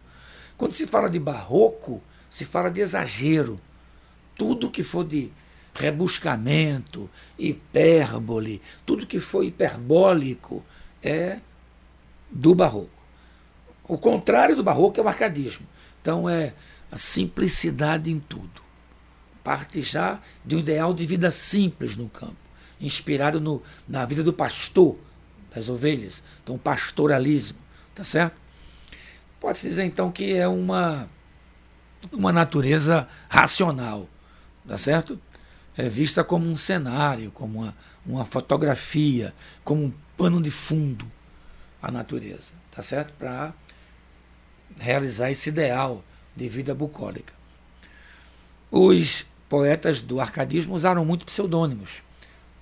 [0.56, 3.60] Quando se fala de barroco, se fala de exagero.
[4.36, 5.32] Tudo que for de
[5.74, 10.64] rebuscamento, hipérbole, tudo que for hiperbólico
[11.02, 11.40] é
[12.30, 12.90] do barroco.
[13.86, 15.66] O contrário do barroco é o arcadismo.
[16.00, 16.54] Então é
[16.90, 18.62] a simplicidade em tudo.
[19.42, 22.36] Parte já de um ideal de vida simples no campo,
[22.80, 24.96] inspirado no, na vida do pastor
[25.54, 26.22] das ovelhas.
[26.42, 27.58] Então, pastoralismo,
[27.94, 28.36] tá certo?
[29.40, 31.08] Pode-se dizer então que é uma,
[32.12, 34.08] uma natureza racional,
[34.66, 35.20] tá certo?
[35.76, 39.34] É vista como um cenário, como uma, uma fotografia,
[39.64, 41.10] como um pano de fundo
[41.82, 43.12] a natureza, tá certo?
[43.14, 43.52] Para
[44.78, 47.32] realizar esse ideal de vida bucólica.
[48.70, 52.02] Os poetas do arcadismo usaram muito pseudônimos,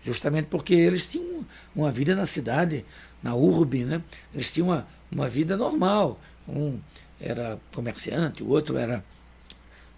[0.03, 2.85] justamente porque eles tinham uma vida na cidade,
[3.22, 4.03] na urbe, né?
[4.35, 6.20] eles tinham uma, uma vida normal.
[6.48, 6.81] Um
[7.20, 9.05] era comerciante, o outro era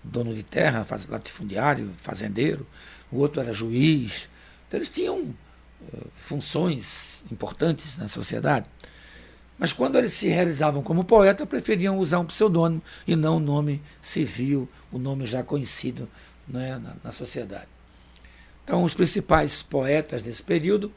[0.03, 2.67] dono de terra, latifundiário, fazendeiro,
[3.15, 4.29] o outro era juiz.
[4.67, 8.69] Então, eles tinham uh, funções importantes na sociedade.
[9.59, 13.81] Mas quando eles se realizavam como poeta, preferiam usar um pseudônimo e não o nome
[14.03, 16.09] civil, o nome já conhecido
[16.49, 17.69] né, na, na sociedade.
[18.65, 20.91] Então, os principais poetas desse período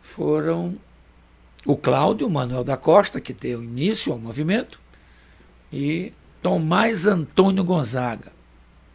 [0.00, 0.78] foram
[1.66, 4.80] o Cláudio Manuel da Costa, que deu início ao movimento,
[5.72, 8.32] e Tomás Antônio Gonzaga,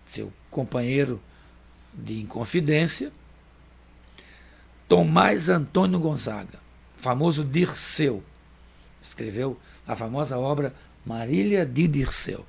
[0.06, 1.22] seu companheiro
[1.98, 3.12] de Inconfidência,
[4.88, 6.60] Tomás Antônio Gonzaga,
[6.98, 8.24] famoso Dirceu,
[9.02, 10.74] escreveu a famosa obra
[11.06, 12.46] Marília de Dirceu.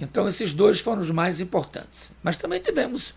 [0.00, 2.10] Então, esses dois foram os mais importantes.
[2.22, 3.14] Mas também tivemos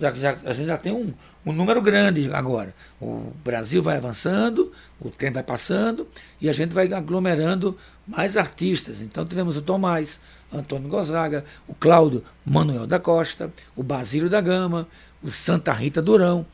[0.00, 1.12] já, já, a gente já tem um,
[1.44, 2.74] um número grande agora.
[3.00, 6.08] O Brasil vai avançando, o tempo vai passando
[6.40, 9.02] e a gente vai aglomerando mais artistas.
[9.02, 10.18] Então tivemos o Tomás,
[10.50, 14.88] Antônio Gonzaga, o Cláudio Manuel da Costa, o Basílio da Gama,
[15.22, 16.46] o Santa Rita Durão,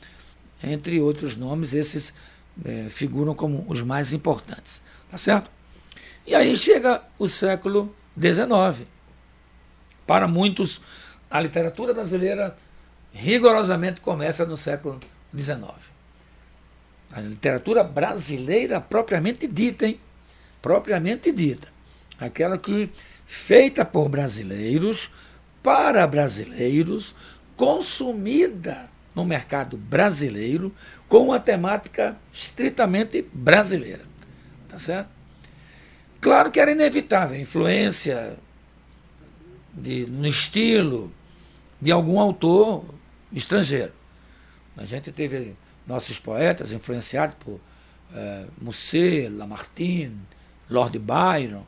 [0.62, 2.12] entre outros nomes, esses
[2.64, 4.82] é, figuram como os mais importantes.
[5.10, 5.50] Tá certo?
[6.26, 8.88] E aí chega o século XIX.
[10.04, 10.80] Para muitos,
[11.30, 12.56] a literatura brasileira
[13.16, 15.00] rigorosamente começa no século
[15.34, 15.96] XIX.
[17.12, 19.98] A literatura brasileira propriamente dita, hein?
[20.60, 21.68] Propriamente dita.
[22.18, 22.90] Aquela que
[23.26, 25.10] feita por brasileiros,
[25.62, 27.14] para brasileiros,
[27.56, 30.74] consumida no mercado brasileiro,
[31.08, 34.04] com uma temática estritamente brasileira.
[34.68, 35.08] Tá certo?
[36.20, 38.36] Claro que era inevitável a influência
[39.72, 41.12] de, no estilo
[41.80, 42.84] de algum autor
[43.32, 43.92] estrangeiro.
[44.76, 47.60] A gente teve nossos poetas influenciados por
[48.14, 50.20] é, Musset, Lamartine,
[50.68, 51.64] Lord Byron,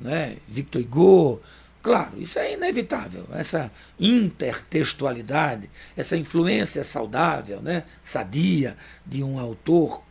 [0.00, 1.40] né, Victor Hugo.
[1.82, 3.26] Claro, isso é inevitável.
[3.32, 10.02] Essa intertextualidade, essa influência saudável, né, sadia de um autor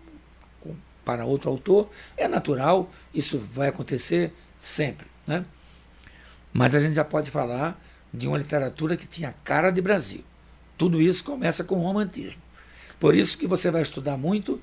[1.04, 5.08] para outro autor, é natural, isso vai acontecer sempre.
[5.26, 5.44] Né?
[6.54, 7.82] Mas a gente já pode falar
[8.14, 10.24] de uma literatura que tinha cara de Brasil.
[10.82, 12.42] Tudo isso começa com o romantismo.
[13.00, 14.60] Por isso que você vai estudar muito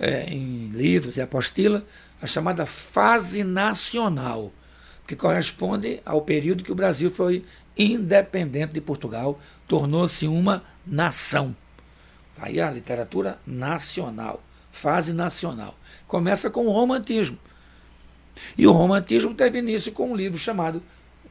[0.00, 1.86] é, em livros e apostila
[2.20, 4.52] a chamada fase nacional,
[5.06, 7.44] que corresponde ao período que o Brasil foi
[7.78, 11.54] independente de Portugal, tornou-se uma nação.
[12.36, 15.78] Aí a literatura nacional, fase nacional.
[16.08, 17.38] Começa com o romantismo.
[18.58, 20.82] E o romantismo teve início com um livro chamado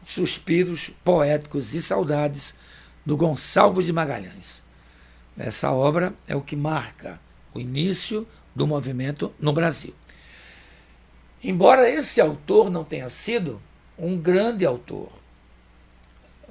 [0.06, 2.54] Suspiros Poéticos e Saudades,
[3.10, 4.62] do Gonçalves de Magalhães.
[5.36, 7.20] Essa obra é o que marca
[7.56, 9.96] o início do movimento no Brasil.
[11.44, 13.60] Embora esse autor não tenha sido
[13.98, 15.10] um grande autor,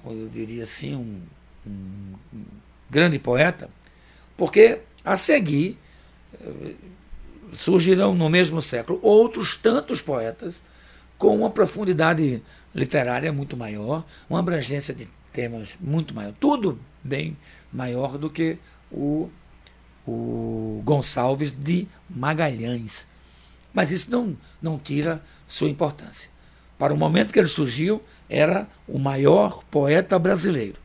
[0.04, 1.22] eu diria assim, um,
[1.64, 2.44] um, um
[2.90, 3.70] grande poeta,
[4.36, 5.78] porque a seguir
[6.42, 6.74] eh,
[7.52, 10.60] surgirão no mesmo século outros tantos poetas
[11.16, 12.42] com uma profundidade
[12.74, 17.36] literária muito maior, uma abrangência de temas muito maior, tudo bem
[17.72, 18.58] maior do que
[18.90, 19.30] o,
[20.04, 23.06] o Gonçalves de Magalhães.
[23.72, 26.28] Mas isso não, não tira sua importância.
[26.76, 30.80] para o momento que ele surgiu, era o maior poeta brasileiro.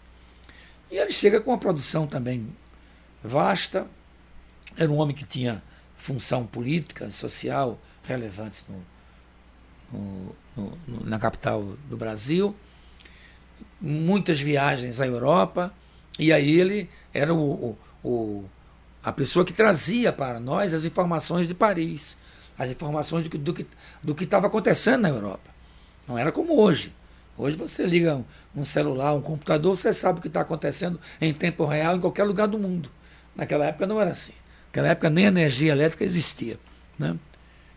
[0.90, 2.48] E ele chega com uma produção também
[3.22, 3.86] vasta.
[4.76, 5.62] Era um homem que tinha
[5.96, 12.56] função política, social relevantes no, no, no, na capital do Brasil.
[13.80, 15.72] Muitas viagens à Europa.
[16.18, 18.44] E aí ele era o, o, o
[19.02, 22.16] a pessoa que trazia para nós as informações de Paris,
[22.58, 23.66] as informações do, do,
[24.02, 25.50] do que estava acontecendo na Europa.
[26.06, 26.92] Não era como hoje.
[27.40, 28.22] Hoje você liga
[28.54, 32.24] um celular, um computador, você sabe o que está acontecendo em tempo real em qualquer
[32.24, 32.90] lugar do mundo.
[33.34, 34.34] Naquela época não era assim.
[34.66, 36.58] Naquela época nem energia elétrica existia.
[36.98, 37.16] Né?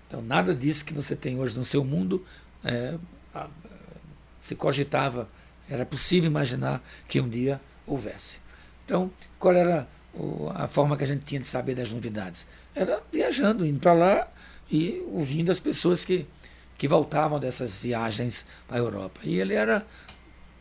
[0.05, 2.25] Então nada disso que você tem hoje no seu mundo
[2.61, 2.95] é,
[4.37, 5.29] se cogitava,
[5.69, 8.39] era possível imaginar que um dia houvesse.
[8.83, 9.87] Então, qual era
[10.55, 12.45] a forma que a gente tinha de saber das novidades?
[12.75, 14.27] Era viajando, indo para lá
[14.69, 16.27] e ouvindo as pessoas que
[16.83, 19.21] que voltavam dessas viagens à Europa.
[19.23, 19.87] E ele era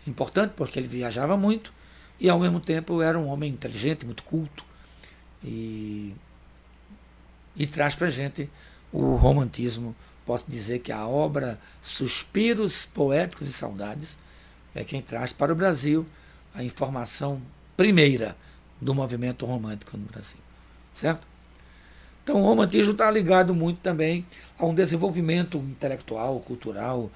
[0.07, 1.73] importante porque ele viajava muito
[2.21, 4.65] e ao mesmo tempo era um homem inteligente, muito culto
[5.43, 6.15] e,
[7.57, 8.49] e traz para a gente
[8.93, 9.97] o romantismo.
[10.25, 14.17] Posso dizer que a obra Suspiros Poéticos e Saudades
[14.77, 16.07] é quem traz para o Brasil
[16.55, 17.43] a informação
[17.77, 18.37] primeira
[18.81, 20.39] do movimento romântico no Brasil.
[20.95, 21.27] Certo?
[22.23, 24.25] Então o romantismo está ligado muito também
[24.59, 27.11] a um desenvolvimento intelectual, cultural,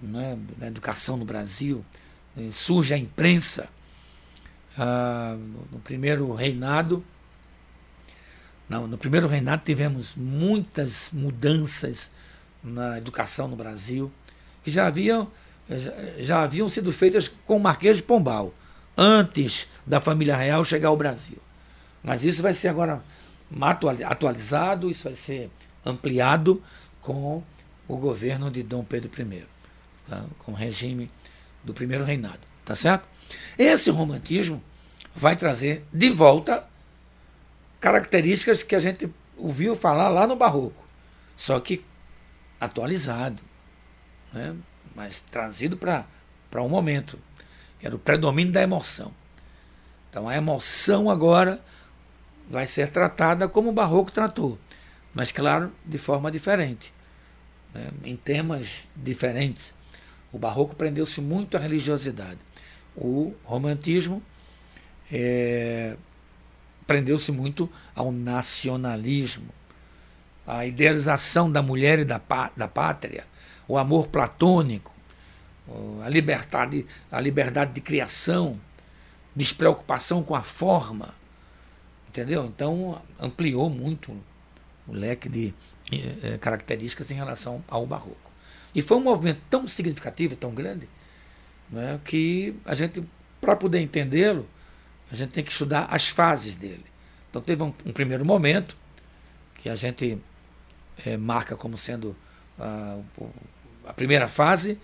[0.00, 1.84] né, da educação no Brasil.
[2.36, 3.68] Eh, surge a imprensa
[4.78, 5.36] ah,
[5.70, 7.04] no primeiro reinado.
[8.68, 12.10] Não, no primeiro reinado tivemos muitas mudanças
[12.62, 14.10] na educação no Brasil,
[14.62, 15.30] que já haviam,
[15.68, 18.54] já, já haviam sido feitas com o Marquês de Pombal,
[18.96, 21.38] antes da família real chegar ao Brasil.
[22.02, 23.02] Mas isso vai ser agora
[24.04, 25.50] atualizado, isso vai ser
[25.84, 26.62] ampliado
[27.00, 27.42] com
[27.88, 29.44] o governo de Dom Pedro I,
[30.08, 30.24] tá?
[30.38, 31.10] com o regime
[31.62, 33.06] do primeiro reinado, tá certo?
[33.58, 34.62] Esse romantismo
[35.14, 36.66] vai trazer de volta
[37.80, 40.86] características que a gente ouviu falar lá no barroco,
[41.36, 41.84] só que
[42.60, 43.42] atualizado,
[44.32, 44.54] né?
[44.94, 46.06] mas trazido para
[46.62, 47.18] um momento,
[47.80, 49.12] que era o predomínio da emoção.
[50.08, 51.60] Então a emoção agora
[52.52, 54.58] vai ser tratada como o barroco tratou,
[55.14, 56.92] mas claro, de forma diferente,
[57.72, 57.88] né?
[58.04, 59.74] em temas diferentes.
[60.30, 62.38] O barroco prendeu-se muito à religiosidade.
[62.94, 64.22] O romantismo
[65.10, 65.96] é,
[66.86, 69.48] prendeu-se muito ao nacionalismo,
[70.46, 72.20] à idealização da mulher e da,
[72.54, 73.24] da pátria,
[73.66, 74.92] o amor platônico,
[76.04, 78.60] a liberdade, a liberdade de criação,
[79.34, 81.14] despreocupação com a forma,
[82.12, 82.44] Entendeu?
[82.44, 84.12] Então ampliou muito
[84.86, 85.54] o leque de
[86.22, 88.30] é, características em relação ao barroco.
[88.74, 90.86] E foi um movimento tão significativo, tão grande,
[91.70, 93.02] né, que a gente,
[93.40, 94.46] para poder entendê-lo,
[95.10, 96.84] a gente tem que estudar as fases dele.
[97.30, 98.76] Então teve um, um primeiro momento
[99.54, 100.18] que a gente
[101.06, 102.14] é, marca como sendo
[102.58, 102.98] a,
[103.86, 104.78] a primeira fase,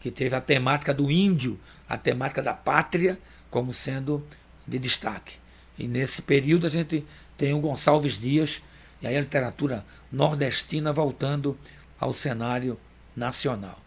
[0.00, 3.18] que teve a temática do índio, a temática da pátria,
[3.50, 4.22] como sendo
[4.66, 5.43] de destaque.
[5.78, 7.04] E nesse período a gente
[7.36, 8.62] tem o Gonçalves Dias
[9.02, 11.58] e aí a literatura nordestina voltando
[11.98, 12.78] ao cenário
[13.14, 13.78] nacional.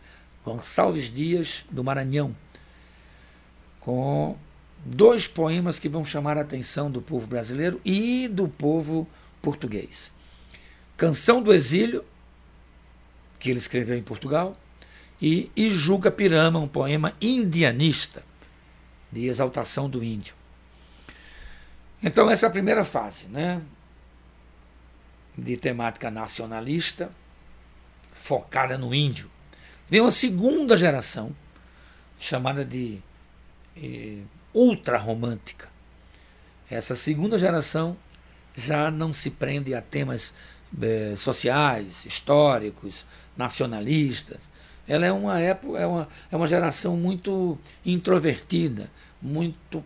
[0.45, 2.35] Gonçalves Dias, do Maranhão,
[3.79, 4.37] com
[4.85, 9.07] dois poemas que vão chamar a atenção do povo brasileiro e do povo
[9.41, 10.11] português.
[10.95, 12.03] Canção do Exílio,
[13.39, 14.57] que ele escreveu em Portugal,
[15.21, 18.23] e Ijuga Pirama, um poema indianista,
[19.11, 20.36] de exaltação do índio.
[22.01, 23.61] Então, essa é a primeira fase, né?
[25.37, 27.11] De temática nacionalista,
[28.11, 29.29] focada no índio.
[29.89, 31.35] Vem uma segunda geração,
[32.19, 32.99] chamada de
[33.75, 34.19] eh,
[34.53, 35.69] ultra-romântica.
[36.69, 37.97] Essa segunda geração
[38.55, 40.33] já não se prende a temas
[40.81, 44.39] eh, sociais, históricos, nacionalistas.
[44.87, 48.89] Ela é uma época, é uma, é uma geração muito introvertida,
[49.21, 49.83] muito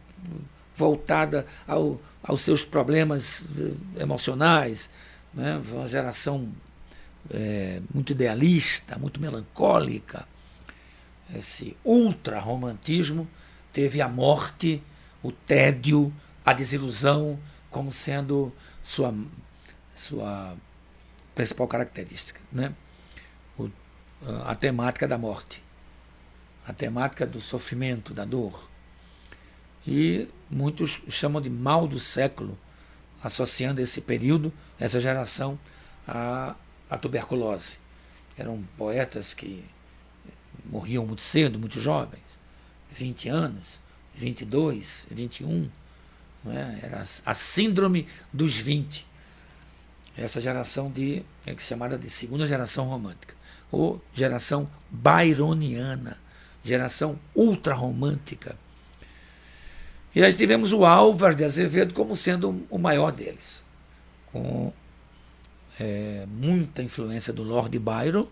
[0.76, 4.90] voltada ao, aos seus problemas eh, emocionais,
[5.34, 5.62] né?
[5.72, 6.52] uma geração
[7.30, 10.28] é, muito idealista, muito melancólica.
[11.34, 13.28] Esse ultra-romantismo
[13.72, 14.82] teve a morte,
[15.24, 16.14] o tédio,
[16.44, 18.52] a desilusão como sendo
[18.84, 19.14] sua,
[19.96, 20.56] sua
[21.34, 22.40] principal característica.
[22.52, 22.74] Né?
[23.58, 23.70] O,
[24.46, 25.64] a temática da morte.
[26.66, 28.70] a temática do sofrimento, da dor.
[29.88, 32.58] E muitos chamam de mal do século,
[33.24, 35.58] associando esse período, essa geração,
[36.08, 36.56] à,
[36.90, 37.78] à tuberculose.
[38.38, 39.64] Eram poetas que
[40.66, 42.40] morriam muito cedo, muito jovens,
[42.92, 43.80] 20 anos,
[44.14, 45.70] 22, 21.
[46.44, 46.80] Não é?
[46.82, 49.08] Era a síndrome dos 20.
[50.18, 53.34] Essa geração de, é chamada de segunda geração romântica,
[53.72, 56.20] ou geração byroniana,
[56.64, 58.58] geração ultra-romântica.
[60.14, 63.64] E aí tivemos o Álvares de Azevedo como sendo o maior deles,
[64.32, 64.74] com
[65.80, 68.28] é, muita influência do Lord Byron,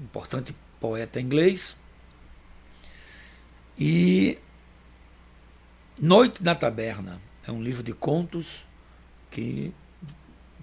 [0.00, 1.76] importante poeta inglês.
[3.78, 4.38] E
[6.00, 8.64] Noite na Taberna é um livro de contos
[9.30, 9.70] que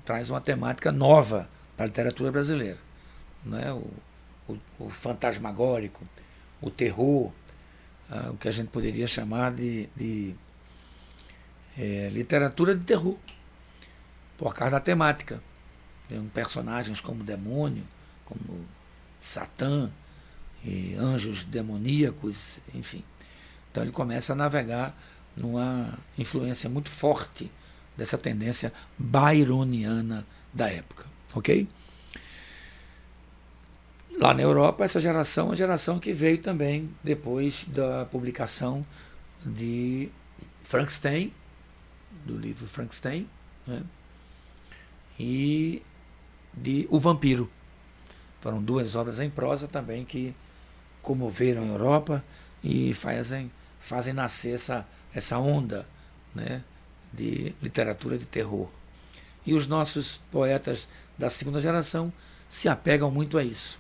[0.04, 2.80] traz uma temática nova para a literatura brasileira.
[3.46, 3.72] Né?
[3.72, 3.92] O,
[4.48, 6.04] o, o fantasmagórico,
[6.60, 7.32] o terror,
[8.10, 10.36] ah, o que a gente poderia chamar de, de
[11.78, 13.18] é, literatura de terror,
[14.38, 15.42] por causa da temática.
[16.08, 17.84] Tem personagens como demônio,
[18.26, 18.66] como
[19.22, 19.92] Satã,
[20.64, 23.04] e anjos demoníacos, enfim.
[23.72, 24.98] Então ele começa a navegar
[25.36, 27.52] numa influência muito forte
[27.96, 31.68] dessa tendência byroniana da época, ok?
[34.18, 38.84] Lá na Europa, essa geração é uma geração que veio também depois da publicação
[39.46, 40.10] de
[40.64, 41.32] Frankenstein,
[42.26, 43.30] do livro Frankenstein,
[43.68, 43.84] né?
[45.20, 45.84] e
[46.52, 47.48] de O Vampiro.
[48.42, 50.36] Foram duas obras em prosa também que
[51.04, 52.24] comoveram a Europa
[52.64, 55.88] e fazem, fazem nascer essa, essa onda
[56.34, 56.64] né,
[57.14, 58.68] de literatura de terror.
[59.46, 62.12] E os nossos poetas da segunda geração
[62.50, 63.80] se apegam muito a isso,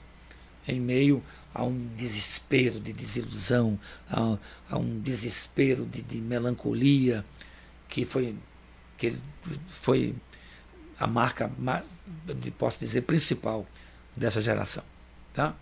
[0.68, 4.38] em meio a um desespero de desilusão, a,
[4.70, 7.26] a um desespero de, de, melancolia,
[7.90, 8.36] que foi,
[8.98, 9.16] que
[9.68, 10.14] foi
[11.00, 11.52] a marca,
[12.58, 13.66] posso dizer, principal
[14.16, 14.84] dessa geração.
[15.34, 15.56] Tá?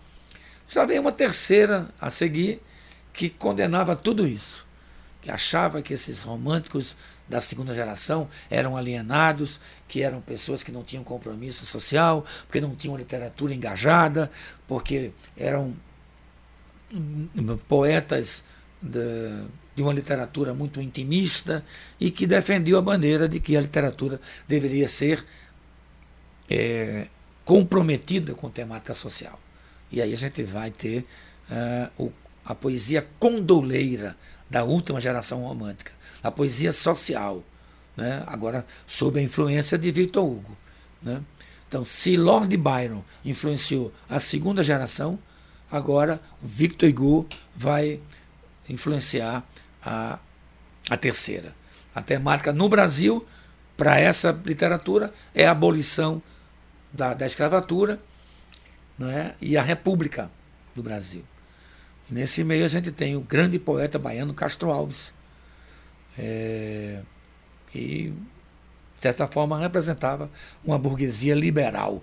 [0.68, 2.60] Já veio uma terceira a seguir
[3.12, 4.65] que condenava tudo isso,
[5.26, 6.96] que achava que esses românticos
[7.28, 9.58] da segunda geração eram alienados,
[9.88, 14.30] que eram pessoas que não tinham compromisso social, porque não tinham literatura engajada,
[14.68, 15.74] porque eram
[17.68, 18.44] poetas
[18.80, 19.00] de,
[19.74, 21.64] de uma literatura muito intimista
[21.98, 25.26] e que defendiam a bandeira de que a literatura deveria ser
[26.48, 27.08] é,
[27.44, 29.40] comprometida com temática social.
[29.90, 31.04] E aí a gente vai ter
[31.50, 32.12] uh, o,
[32.44, 34.16] a poesia condoleira
[34.48, 35.92] da última geração romântica,
[36.22, 37.42] a poesia social,
[37.96, 38.22] né?
[38.26, 40.56] agora sob a influência de Victor Hugo.
[41.02, 41.22] Né?
[41.68, 45.18] Então, se Lord Byron influenciou a segunda geração,
[45.70, 48.00] agora Victor Hugo vai
[48.68, 49.44] influenciar
[49.82, 50.18] a,
[50.88, 51.54] a terceira.
[51.94, 53.26] A temática no Brasil,
[53.76, 56.22] para essa literatura, é a abolição
[56.92, 58.00] da, da escravatura
[58.98, 59.34] não é?
[59.40, 60.30] e a República
[60.74, 61.24] do Brasil.
[62.08, 65.12] Nesse meio a gente tem o grande poeta baiano Castro Alves,
[66.16, 67.02] é,
[67.72, 68.12] que,
[68.96, 70.30] de certa forma, representava
[70.64, 72.02] uma burguesia liberal.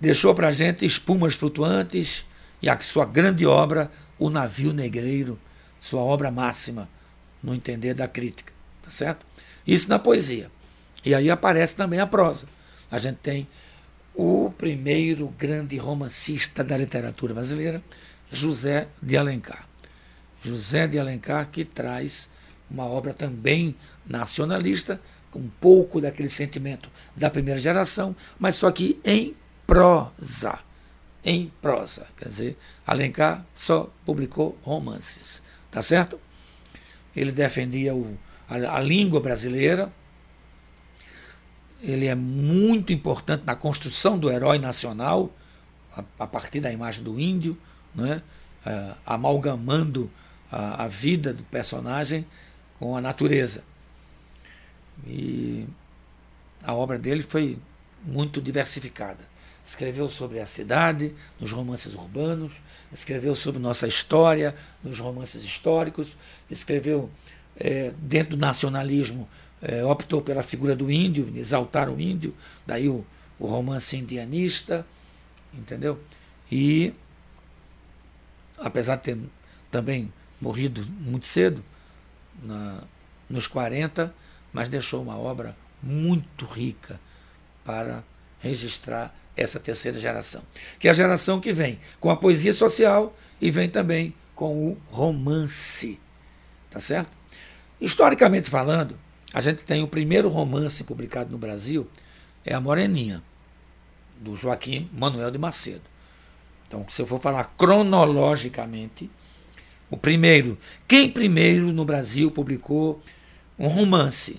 [0.00, 2.24] Deixou para a gente espumas flutuantes
[2.62, 5.38] e a sua grande obra, O Navio Negreiro,
[5.80, 6.88] sua obra máxima,
[7.42, 8.52] no entender da crítica.
[8.82, 9.26] Tá certo?
[9.66, 10.50] Isso na poesia.
[11.04, 12.46] E aí aparece também a prosa.
[12.90, 13.46] A gente tem
[14.14, 17.82] o primeiro grande romancista da literatura brasileira,
[18.30, 19.68] José de Alencar.
[20.42, 22.28] José de Alencar que traz
[22.70, 23.74] uma obra também
[24.06, 25.00] nacionalista,
[25.30, 30.58] com um pouco daquele sentimento da primeira geração, mas só que em prosa.
[31.24, 32.06] Em prosa.
[32.16, 35.42] Quer dizer, Alencar só publicou romances.
[35.70, 36.18] Tá certo?
[37.14, 38.16] Ele defendia o,
[38.48, 39.92] a, a língua brasileira,
[41.80, 45.32] ele é muito importante na construção do herói nacional,
[45.96, 47.56] a, a partir da imagem do índio,
[47.98, 48.22] né?
[49.06, 50.10] amalgamando
[50.50, 52.26] a, a, vida do personagem
[52.78, 53.62] com a natureza.
[55.06, 55.66] E
[56.62, 57.58] a obra dele foi
[58.04, 59.24] muito diversificada.
[59.64, 62.54] Escreveu sobre a cidade, nos romances urbanos,
[62.92, 66.16] escreveu sobre nossa história, nos romances históricos,
[66.50, 67.10] escreveu
[67.56, 69.28] é, dentro do nacionalismo
[69.60, 72.34] é, optou pela figura do índio, exaltar o índio,
[72.66, 73.04] daí o,
[73.38, 74.86] o romance indianista,
[75.52, 75.98] entendeu?
[76.50, 76.94] E,
[78.60, 79.18] apesar de ter
[79.70, 81.62] também morrido muito cedo,
[82.42, 82.82] na,
[83.28, 84.14] nos 40,
[84.52, 87.00] mas deixou uma obra muito rica
[87.64, 88.02] para
[88.40, 90.42] registrar essa terceira geração,
[90.78, 94.78] que é a geração que vem com a poesia social e vem também com o
[94.90, 96.00] romance.
[96.70, 97.10] Tá certo?
[97.80, 98.98] Historicamente falando,
[99.32, 101.88] a gente tem o primeiro romance publicado no Brasil,
[102.44, 103.22] é A Moreninha,
[104.18, 105.82] do Joaquim Manuel de Macedo.
[106.68, 109.10] Então, se eu for falar cronologicamente,
[109.90, 113.02] o primeiro, quem primeiro no Brasil publicou
[113.58, 114.38] um romance?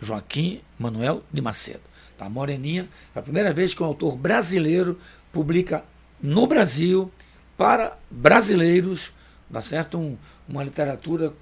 [0.00, 1.82] Joaquim Manuel de Macedo.
[2.16, 4.98] Tá, Moreninha, é a primeira vez que um autor brasileiro
[5.30, 5.84] publica
[6.22, 7.12] no Brasil,
[7.58, 9.12] para brasileiros,
[9.52, 9.98] tá certo?
[9.98, 10.16] Um,
[10.48, 11.32] uma literatura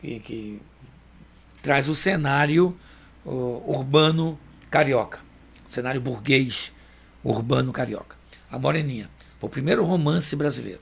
[0.00, 0.62] que, que,
[1.60, 2.76] traz o cenário
[3.24, 4.38] uh, urbano
[4.70, 5.20] carioca,
[5.68, 6.72] cenário burguês
[7.22, 8.19] urbano carioca.
[8.50, 10.80] A Moreninha, foi o primeiro romance brasileiro,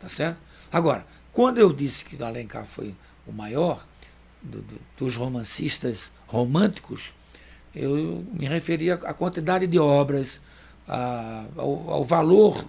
[0.00, 0.38] tá certo?
[0.72, 2.94] Agora, quando eu disse que o Alencar foi
[3.26, 3.84] o maior
[4.42, 7.14] do, do, dos romancistas românticos,
[7.74, 10.40] eu me referia à quantidade de obras,
[10.86, 12.64] a, ao, ao, valor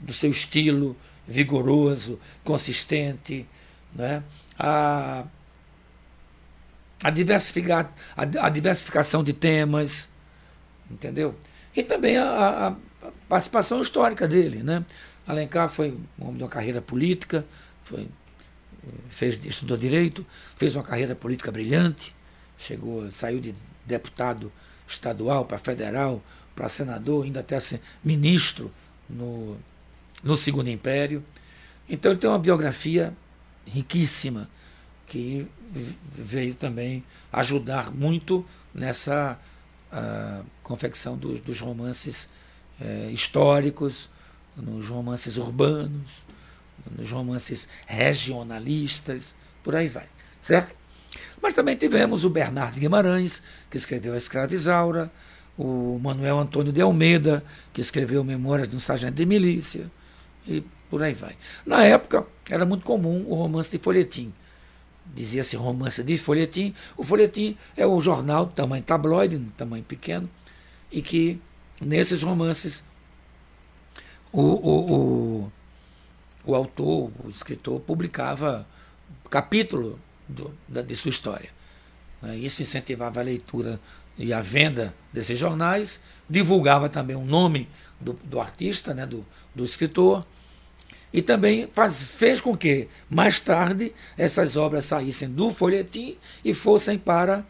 [0.00, 0.96] do seu estilo
[1.26, 3.46] vigoroso, consistente,
[3.94, 4.22] né?
[4.58, 5.24] a,
[7.02, 10.08] a, diversificar, a, a diversificação de temas,
[10.90, 11.34] entendeu?
[11.76, 12.74] E também a,
[13.28, 14.62] participação histórica dele.
[14.62, 14.84] Né?
[15.26, 17.44] Alencar foi um homem de uma carreira política,
[17.84, 18.08] foi,
[19.08, 20.24] fez, estudou direito,
[20.56, 22.14] fez uma carreira política brilhante,
[22.56, 23.54] chegou, saiu de
[23.84, 24.52] deputado
[24.86, 26.22] estadual para federal,
[26.54, 27.58] para senador, ainda até
[28.02, 28.72] ministro
[29.08, 29.56] no,
[30.22, 31.22] no Segundo Império.
[31.88, 33.16] Então ele tem uma biografia
[33.66, 34.48] riquíssima
[35.06, 35.46] que
[36.10, 39.38] veio também ajudar muito nessa
[39.92, 42.28] uh, confecção dos, dos romances
[42.80, 44.08] uh, históricos,
[44.56, 46.24] nos romances urbanos,
[46.96, 50.06] nos romances regionalistas, por aí vai,
[50.40, 50.74] certo?
[51.40, 55.10] Mas também tivemos o Bernardo Guimarães, que escreveu A Escravizaura,
[55.56, 59.90] o Manuel Antônio de Almeida, que escreveu Memórias de um Sargento de Milícia,
[60.46, 61.36] e por aí vai.
[61.66, 64.32] Na época, era muito comum o romance de folhetim.
[65.14, 66.74] Dizia-se romance de folhetim.
[66.96, 70.28] O folhetim é o jornal tamanho tabloide, tamanho pequeno,
[70.90, 71.40] e que
[71.80, 72.82] nesses romances
[74.32, 75.52] o, o, o,
[76.44, 78.66] o autor, o escritor, publicava
[79.30, 79.98] capítulo
[80.28, 81.50] do, da, de sua história.
[82.22, 82.36] Né?
[82.36, 83.80] Isso incentivava a leitura
[84.16, 87.68] e a venda desses jornais, divulgava também o nome
[88.00, 89.06] do, do artista, né?
[89.06, 89.24] do,
[89.54, 90.26] do escritor,
[91.12, 96.98] e também faz, fez com que, mais tarde, essas obras saíssem do folhetim e fossem
[96.98, 97.46] para,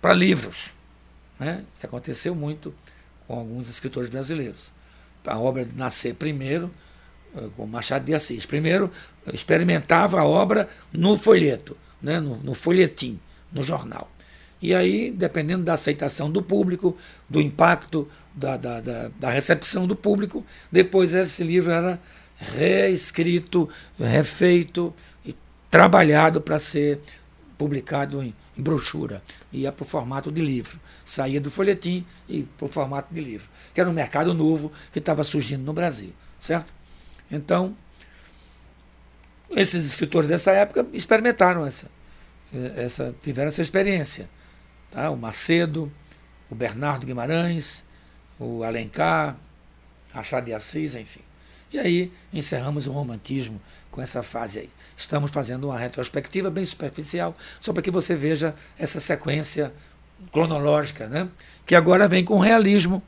[0.00, 0.70] para livros.
[1.38, 1.64] Né?
[1.76, 2.72] Isso aconteceu muito
[3.26, 4.72] com alguns escritores brasileiros.
[5.26, 6.72] A obra nascer primeiro,
[7.36, 8.46] eh, com Machado de Assis.
[8.46, 8.90] Primeiro,
[9.32, 13.18] experimentava a obra no folheto né, no, no folhetim,
[13.52, 14.10] no jornal.
[14.60, 16.96] E aí, dependendo da aceitação do público,
[17.28, 22.00] do impacto, da, da, da, da recepção do público, depois esse livro era
[22.36, 23.68] reescrito,
[23.98, 25.34] refeito e
[25.70, 27.00] trabalhado para ser
[27.58, 29.22] publicado em brochura.
[29.52, 30.80] Ia para o formato de livro.
[31.04, 33.48] Saía do folhetim e para o formato de livro.
[33.74, 36.12] Que era um mercado novo que estava surgindo no Brasil.
[36.40, 36.72] Certo?
[37.30, 37.76] Então,
[39.50, 41.86] esses escritores dessa época experimentaram essa,
[42.76, 44.28] essa tiveram essa experiência.
[44.90, 45.10] Tá?
[45.10, 45.92] O Macedo,
[46.50, 47.84] o Bernardo Guimarães,
[48.38, 49.36] o Alencar,
[50.14, 51.20] Machado de Assis, enfim.
[51.72, 53.60] E aí encerramos o romantismo
[53.90, 54.70] com essa fase aí.
[54.96, 59.72] Estamos fazendo uma retrospectiva bem superficial, só para que você veja essa sequência
[60.32, 61.28] cronológica, né?
[61.66, 63.02] que agora vem com o realismo.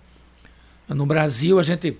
[0.88, 1.98] No Brasil, a gente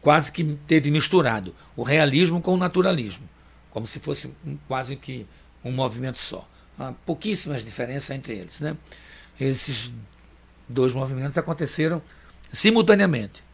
[0.00, 3.28] quase que teve misturado o realismo com o naturalismo,
[3.70, 4.32] como se fosse
[4.68, 5.26] quase que
[5.64, 6.48] um movimento só.
[6.78, 8.60] Há pouquíssimas diferenças entre eles.
[8.60, 8.76] Né?
[9.40, 9.92] Esses
[10.68, 12.00] dois movimentos aconteceram
[12.52, 13.45] simultaneamente.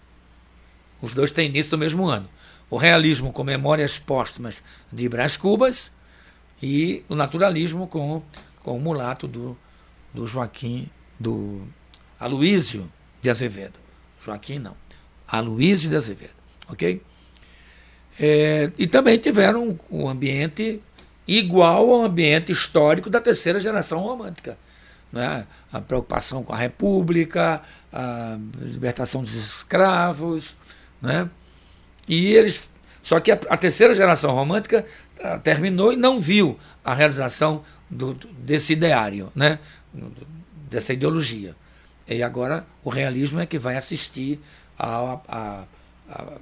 [1.03, 2.28] Os dois têm início no mesmo ano.
[2.70, 4.55] O realismo com Memórias Póstumas
[4.90, 5.92] de Brás Cubas
[6.62, 8.22] e o naturalismo com,
[8.62, 9.59] com o mulato do,
[10.14, 10.88] do Joaquim,
[11.20, 11.61] do
[12.18, 12.90] Aloísio
[13.20, 13.74] de Azevedo.
[14.24, 14.76] Joaquim não.
[15.28, 16.42] Aloísio de Azevedo
[16.72, 17.03] ok?
[18.18, 20.82] É, e também tiveram um ambiente
[21.26, 24.59] igual ao ambiente histórico da terceira geração romântica.
[25.12, 25.46] Né?
[25.72, 30.57] A preocupação com a república, a libertação dos escravos.
[31.03, 31.28] Né?
[32.09, 32.70] E eles.
[33.03, 34.84] Só que a, a terceira geração romântica
[35.22, 39.59] a, ah, terminou e não viu a realização do, desse ideário, né?
[40.70, 41.57] dessa ideologia.
[42.09, 44.40] E agora o realismo é que vai assistir
[44.78, 45.64] a, a,
[46.09, 46.38] a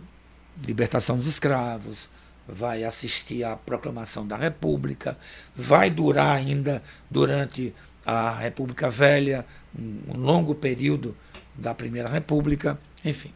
[0.62, 2.08] libertação dos escravos,
[2.46, 5.16] vai assistir à proclamação da República,
[5.54, 9.46] vai durar ainda durante a República Velha
[9.78, 11.16] um, longo período
[11.54, 13.32] da Primeira República, enfim.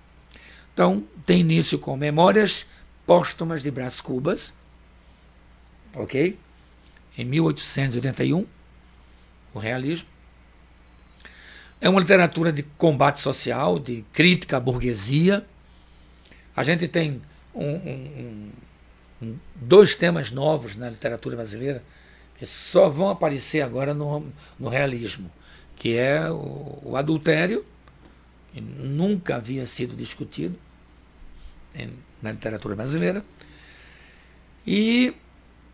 [0.75, 2.67] Então, tem início com Memórias
[3.07, 4.53] Póstumas de Brás Cubas,
[5.95, 6.37] ok?
[7.17, 8.45] Em 1881,
[9.55, 10.09] o realismo.
[11.81, 15.47] É uma literatura de combate social, de crítica à burguesia.
[16.57, 17.23] A gente tem
[17.55, 18.51] um, um,
[19.23, 21.85] um, dois temas novos na literatura brasileira
[22.37, 24.27] que só vão aparecer agora no,
[24.59, 25.31] no realismo,
[25.77, 27.65] que é o, o adultério,
[28.61, 30.59] nunca havia sido discutido
[31.75, 31.91] em,
[32.23, 33.25] na literatura brasileira,
[34.67, 35.15] e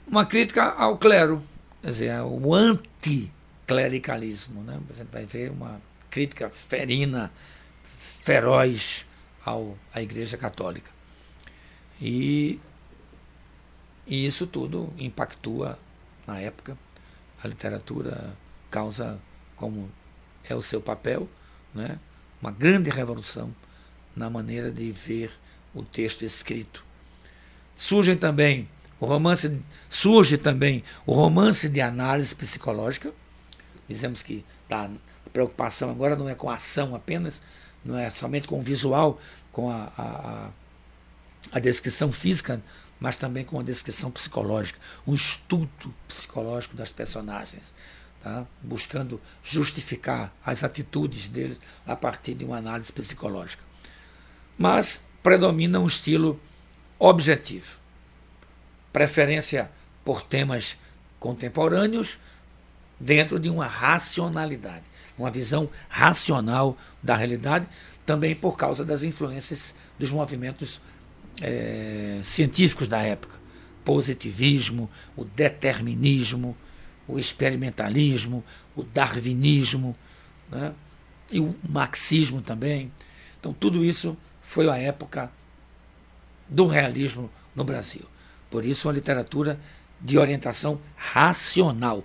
[0.07, 1.43] uma crítica ao clero,
[1.81, 4.63] quer dizer, o anticlericalismo.
[4.63, 4.81] Né?
[4.97, 7.33] Gente vai ver uma crítica ferina,
[8.25, 9.07] feroz
[9.45, 10.91] ao, à Igreja Católica.
[12.01, 12.59] E,
[14.07, 15.79] e isso tudo impactua
[16.27, 16.77] na época.
[17.43, 18.37] A literatura
[18.71, 19.19] causa,
[19.57, 19.91] como
[20.49, 21.29] é o seu papel,
[21.75, 21.99] né,
[22.41, 23.55] uma grande revolução
[24.15, 25.31] na maneira de ver
[25.75, 26.85] o texto escrito.
[27.77, 28.69] Surgem também
[29.01, 33.13] o romance surge também o romance de análise psicológica.
[33.89, 34.91] Dizemos que a
[35.33, 37.41] preocupação agora não é com a ação apenas,
[37.83, 39.19] não é somente com o visual,
[39.51, 40.51] com a, a,
[41.51, 42.63] a descrição física,
[43.01, 47.73] mas também com a descrição psicológica, um estudo psicológico das personagens,
[48.23, 48.47] tá?
[48.63, 53.63] buscando justificar as atitudes deles a partir de uma análise psicológica.
[54.57, 56.41] Mas predomina um estilo
[56.99, 57.79] objetivo,
[58.93, 59.71] preferência
[60.05, 60.77] por temas
[61.19, 62.19] contemporâneos
[62.99, 64.85] dentro de uma racionalidade,
[65.17, 67.67] uma visão racional da realidade,
[68.05, 70.81] também por causa das influências dos movimentos
[71.41, 73.39] é, científicos da época.
[73.85, 76.57] Positivismo, o determinismo,
[77.13, 78.45] o experimentalismo,
[78.77, 79.97] o darwinismo
[80.51, 80.73] né?
[81.31, 82.91] e o marxismo também.
[83.39, 85.31] Então, tudo isso foi a época
[86.49, 88.03] do realismo no Brasil.
[88.51, 89.59] Por isso, uma literatura
[90.01, 92.05] de orientação racional,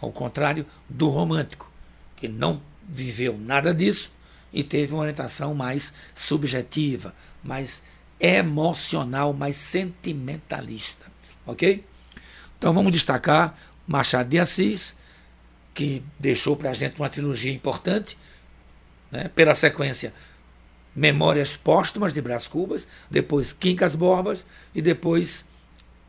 [0.00, 1.70] ao contrário do romântico,
[2.16, 4.12] que não viveu nada disso
[4.52, 7.82] e teve uma orientação mais subjetiva, mais
[8.20, 11.06] emocional, mais sentimentalista.
[11.44, 11.84] Ok?
[12.56, 14.96] Então vamos destacar Machado de Assis,
[15.72, 18.16] que deixou para a gente uma trilogia importante,
[19.10, 19.28] né?
[19.34, 20.14] pela sequência
[20.94, 25.44] Memórias Póstumas de Brás Cubas, depois Quincas Borbas e depois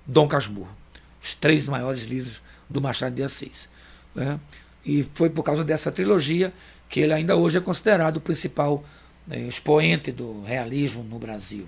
[0.06, 0.76] Dom Casmurro.
[1.22, 3.68] Os três maiores livros do Machado de Assis.
[4.14, 4.40] Né?
[4.86, 6.54] E foi por causa dessa trilogia
[6.88, 8.84] que ele ainda hoje é considerado o principal
[9.26, 11.68] né, expoente do realismo no Brasil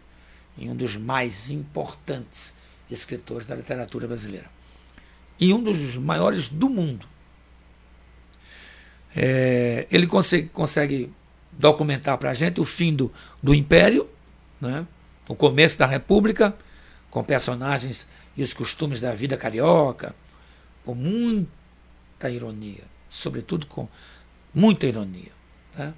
[0.56, 2.54] e um dos mais importantes
[2.90, 4.57] escritores da literatura brasileira.
[5.40, 7.06] E um dos maiores do mundo.
[9.16, 11.12] É, ele consegue, consegue
[11.52, 13.12] documentar para a gente o fim do,
[13.42, 14.10] do Império,
[14.62, 14.86] né?
[15.28, 16.56] o começo da República,
[17.10, 20.16] com personagens e os costumes da vida carioca,
[20.86, 23.88] com muita ironia, sobretudo com
[24.54, 25.32] muita ironia,
[25.76, 25.94] né?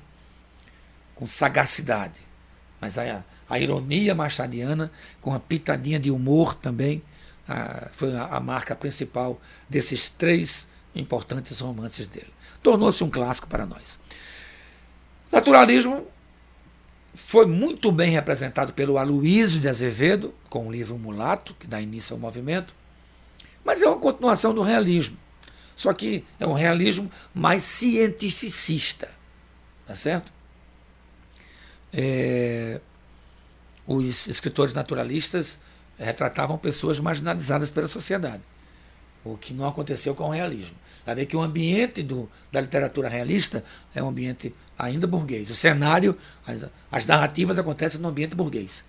[1.16, 2.20] com sagacidade.
[2.80, 7.02] Mas a, a ironia machadiana, com a pitadinha de humor também,
[7.50, 12.32] a, foi a, a marca principal desses três importantes romances dele.
[12.62, 13.98] Tornou-se um clássico para nós.
[15.32, 16.08] Naturalismo
[17.16, 22.14] foi muito bem representado pelo Aloysio de Azevedo, com o livro Mulato, que dá início
[22.14, 22.76] ao movimento,
[23.64, 25.18] mas é uma continuação do realismo.
[25.76, 29.10] Só que é um realismo mais cientificista.
[29.88, 30.32] Tá certo?
[31.92, 32.80] É,
[33.88, 35.58] os escritores naturalistas
[36.00, 38.42] retratavam pessoas marginalizadas pela sociedade,
[39.24, 40.76] o que não aconteceu com o realismo.
[41.06, 45.50] Sabe que o ambiente do, da literatura realista é um ambiente ainda burguês.
[45.50, 48.84] O cenário, as, as narrativas acontecem no ambiente burguês.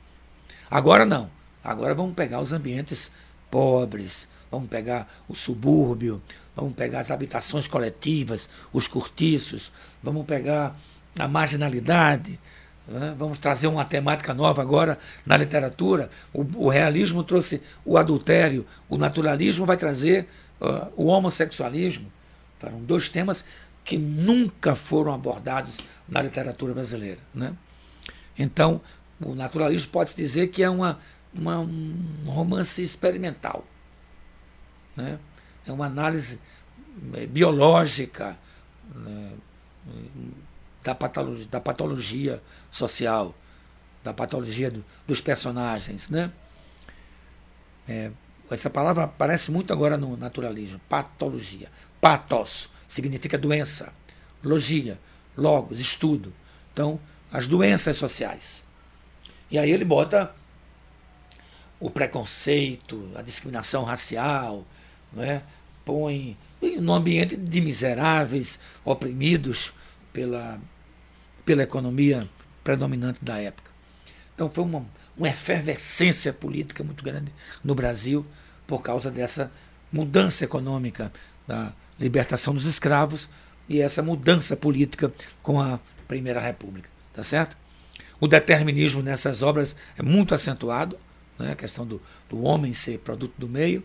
[0.71, 1.31] Agora não.
[1.63, 3.11] Agora vamos pegar os ambientes
[3.51, 6.23] pobres, vamos pegar o subúrbio,
[6.55, 10.79] vamos pegar as habitações coletivas, os cortiços, vamos pegar
[11.19, 12.39] a marginalidade?
[13.17, 16.11] Vamos trazer uma temática nova agora na literatura.
[16.33, 20.27] O, o, realismo trouxe o adultério, o naturalismo vai trazer
[20.61, 22.11] uh, o homossexualismo.
[22.59, 23.45] Foram dois temas
[23.85, 25.79] que nunca foram abordados
[26.09, 27.21] na literatura brasileira.
[27.33, 27.55] Né?
[28.37, 28.81] Então,
[29.21, 30.99] o naturalismo pode-se dizer que é uma,
[31.33, 33.65] uma, um romance experimental.
[34.97, 35.17] Né?
[35.65, 36.41] É uma análise
[37.15, 38.37] eh, biológica.
[38.93, 39.31] Né?
[40.83, 43.35] Da patologia, da patologia social,
[44.03, 46.09] da patologia do, dos personagens.
[46.09, 46.33] Né?
[47.89, 48.11] É,
[48.51, 51.71] essa palavra aparece muito agora no naturalismo, patologia.
[52.01, 53.93] Patos significa doença,
[54.43, 54.99] logia,
[55.37, 56.33] logos, estudo.
[56.73, 56.99] Então,
[57.33, 58.65] as doenças sociais.
[59.51, 60.35] E aí ele bota
[61.79, 64.67] o preconceito, a discriminação racial,
[65.13, 65.43] né?
[65.85, 66.37] põe
[66.81, 69.73] no ambiente de miseráveis, oprimidos
[70.13, 70.61] pela,
[71.45, 72.29] pela economia
[72.63, 73.71] predominante da época.
[74.35, 74.87] Então foi uma,
[75.17, 77.33] uma efervescência política muito grande
[77.63, 78.27] no Brasil
[78.67, 79.51] por causa dessa
[79.93, 81.13] mudança econômica
[81.47, 83.29] da libertação dos escravos
[83.69, 87.57] e essa mudança política com a Primeira República, tá certo?
[88.21, 90.99] O determinismo nessas obras é muito acentuado,
[91.39, 91.53] né?
[91.53, 93.83] a questão do, do homem ser produto do meio,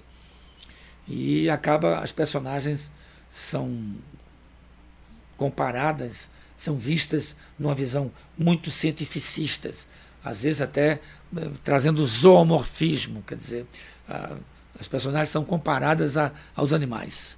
[1.07, 2.91] e acaba as personagens
[3.32, 3.95] são
[5.38, 9.71] comparadas, são vistas numa visão muito cientificista,
[10.23, 10.99] às vezes até
[11.36, 13.65] eh, trazendo zoomorfismo, quer dizer,
[14.79, 17.38] as personagens são comparadas a, aos animais.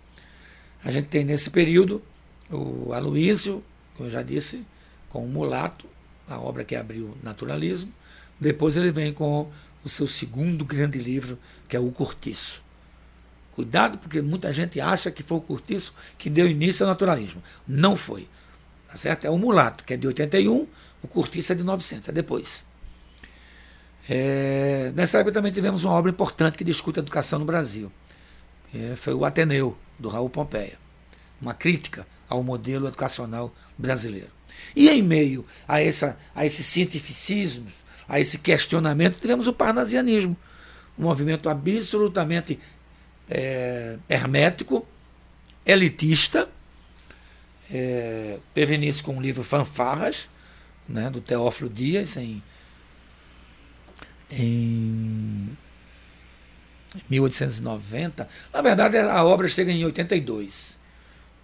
[0.83, 2.01] A gente tem nesse período
[2.49, 3.63] o Aloísio,
[3.95, 4.65] como eu já disse,
[5.09, 5.85] com o Mulato,
[6.27, 7.91] a obra que abriu o naturalismo.
[8.39, 9.49] Depois ele vem com
[9.83, 11.37] o seu segundo grande livro,
[11.67, 12.63] que é O Cortiço.
[13.57, 17.41] Cuidado, porque muita gente acha que foi o Cortiço que deu início ao naturalismo.
[17.67, 18.29] Não foi.
[18.87, 19.25] Tá certo?
[19.25, 20.67] É o Mulato, que é de 81,
[21.01, 22.63] o Cortiço é de 900, é depois.
[24.07, 27.91] É, nessa época também tivemos uma obra importante que discute a educação no Brasil.
[28.71, 30.77] É, foi o Ateneu, do Raul Pompeia.
[31.41, 34.29] Uma crítica ao modelo educacional brasileiro.
[34.75, 37.65] E em meio a, essa, a esse cientificismo,
[38.07, 40.37] a esse questionamento, tivemos o parnasianismo,
[40.95, 42.59] um movimento absolutamente
[43.29, 44.85] é, hermético,
[45.65, 46.49] elitista.
[47.69, 50.29] É, teve início com o livro Fanfarras,
[50.87, 52.41] né, do Teófilo Dias, em
[54.29, 55.55] em
[57.09, 58.27] 1890.
[58.53, 60.77] Na verdade, a obra chega em 82.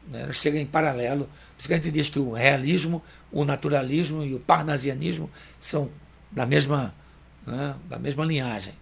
[0.10, 0.24] Né?
[0.24, 1.26] Ela chega em paralelo.
[1.26, 5.30] Por isso que a gente diz que o realismo, o naturalismo e o parnasianismo
[5.60, 5.90] são
[6.32, 6.94] da mesma,
[7.46, 8.74] né, da mesma linhagem.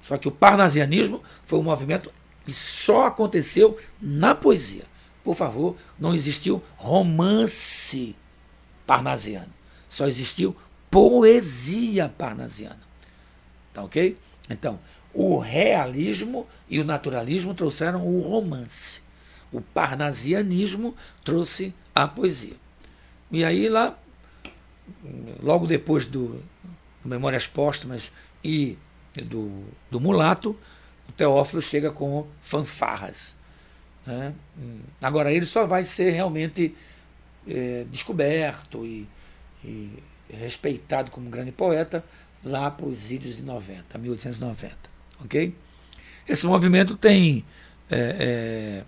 [0.00, 2.10] Só que o parnasianismo foi um movimento
[2.44, 4.84] que só aconteceu na poesia.
[5.22, 8.14] Por favor, não existiu romance
[8.86, 9.52] parnasiano.
[9.88, 10.54] Só existiu
[10.90, 12.80] poesia parnasiana.
[13.72, 14.18] Tá ok?
[14.48, 14.78] Então,
[15.12, 19.00] o realismo e o naturalismo trouxeram o romance.
[19.50, 22.56] O parnasianismo trouxe a poesia.
[23.30, 23.96] E aí lá,
[25.42, 26.42] logo depois do,
[27.02, 28.76] do Memórias Póstumas e
[29.22, 30.56] do, do Mulato,
[31.16, 33.34] Teófilo chega com fanfarras.
[34.06, 34.34] Né?
[35.00, 36.74] Agora, ele só vai ser realmente
[37.48, 39.08] é, descoberto e,
[39.64, 42.04] e respeitado como grande poeta
[42.44, 44.76] lá para os idos de 90, 1890.
[45.24, 45.54] Ok?
[46.28, 47.44] Esse movimento tem
[47.90, 48.84] é, é,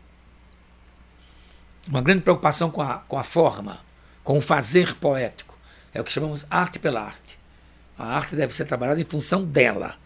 [1.88, 3.80] uma grande preocupação com a, com a forma,
[4.22, 5.56] com o fazer poético.
[5.94, 7.38] É o que chamamos arte pela arte.
[7.96, 9.96] A arte deve ser trabalhada em função dela.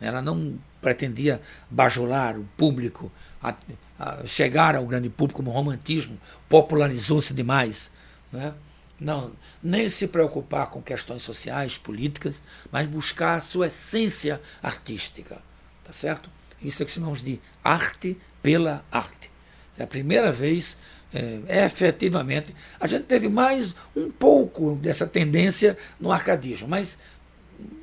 [0.00, 3.10] Ela não pretendia bajular o público,
[3.42, 3.54] a,
[3.98, 6.18] a chegar ao grande público como romantismo,
[6.48, 7.90] popularizou-se demais.
[8.32, 8.54] Né?
[9.00, 15.38] Não, nem se preocupar com questões sociais, políticas, mas buscar a sua essência artística.
[15.84, 16.28] Tá certo?
[16.62, 19.30] Isso é que chamamos de arte pela arte.
[19.78, 20.76] É a primeira vez,
[21.14, 26.98] é, efetivamente, a gente teve mais um pouco dessa tendência no arcadismo, mas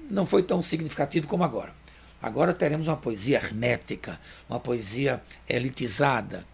[0.10, 1.74] não foi tão significativo como agora.
[2.22, 6.46] Agora teremos uma poesia hermética, uma poesia elitizada,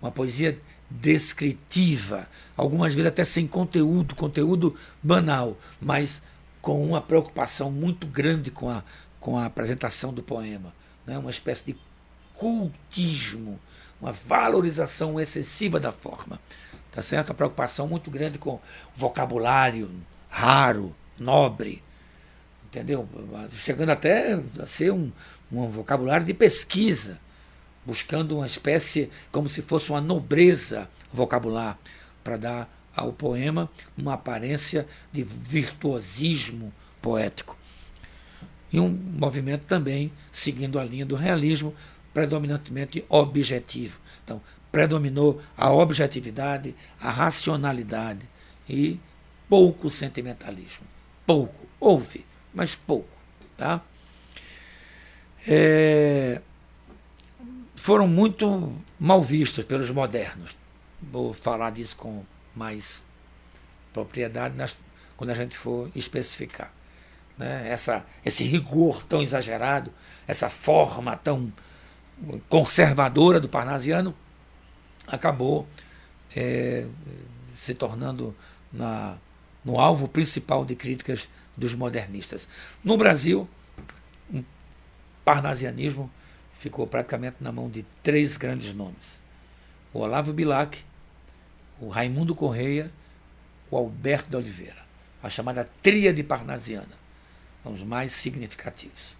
[0.00, 6.22] uma poesia descritiva, algumas vezes até sem conteúdo, conteúdo banal, mas
[6.60, 8.82] com uma preocupação muito grande com a,
[9.20, 10.74] com a apresentação do poema.
[11.06, 11.18] Né?
[11.18, 11.78] Uma espécie de
[12.34, 13.58] cultismo,
[14.00, 16.40] uma valorização excessiva da forma.
[16.90, 17.30] Tá certo?
[17.30, 18.60] Uma preocupação muito grande com
[18.94, 19.90] vocabulário
[20.28, 21.82] raro, nobre,
[22.68, 23.08] entendeu?
[23.52, 25.10] Chegando até a ser um,
[25.50, 27.18] um vocabulário de pesquisa
[27.88, 31.78] buscando uma espécie, como se fosse uma nobreza vocabular,
[32.22, 37.56] para dar ao poema uma aparência de virtuosismo poético.
[38.70, 41.74] E um movimento também seguindo a linha do realismo,
[42.12, 43.98] predominantemente objetivo.
[44.22, 48.28] Então, predominou a objetividade, a racionalidade
[48.68, 49.00] e
[49.48, 50.86] pouco sentimentalismo.
[51.26, 51.66] Pouco.
[51.80, 52.26] Houve,
[52.58, 53.08] mas pouco.
[53.56, 53.80] Tá?
[55.46, 56.42] É,
[57.76, 60.58] foram muito mal vistos pelos modernos.
[61.00, 62.24] Vou falar disso com
[62.56, 63.04] mais
[63.92, 64.76] propriedade nas,
[65.16, 66.72] quando a gente for especificar.
[67.38, 67.68] Né?
[67.70, 69.92] Essa, esse rigor tão exagerado,
[70.26, 71.52] essa forma tão
[72.48, 74.12] conservadora do parnasiano,
[75.06, 75.68] acabou
[76.34, 76.88] é,
[77.54, 78.34] se tornando
[78.72, 79.16] na,
[79.64, 81.28] no alvo principal de críticas
[81.58, 82.48] dos modernistas.
[82.82, 83.48] No Brasil,
[84.32, 84.42] o
[85.24, 86.10] parnasianismo
[86.54, 89.20] ficou praticamente na mão de três grandes nomes:
[89.92, 90.78] o Olavo Bilac,
[91.80, 92.90] o Raimundo Correia,
[93.70, 94.86] o Alberto de Oliveira,
[95.22, 96.96] a chamada tríade parnasiana,
[97.64, 99.16] os mais significativos.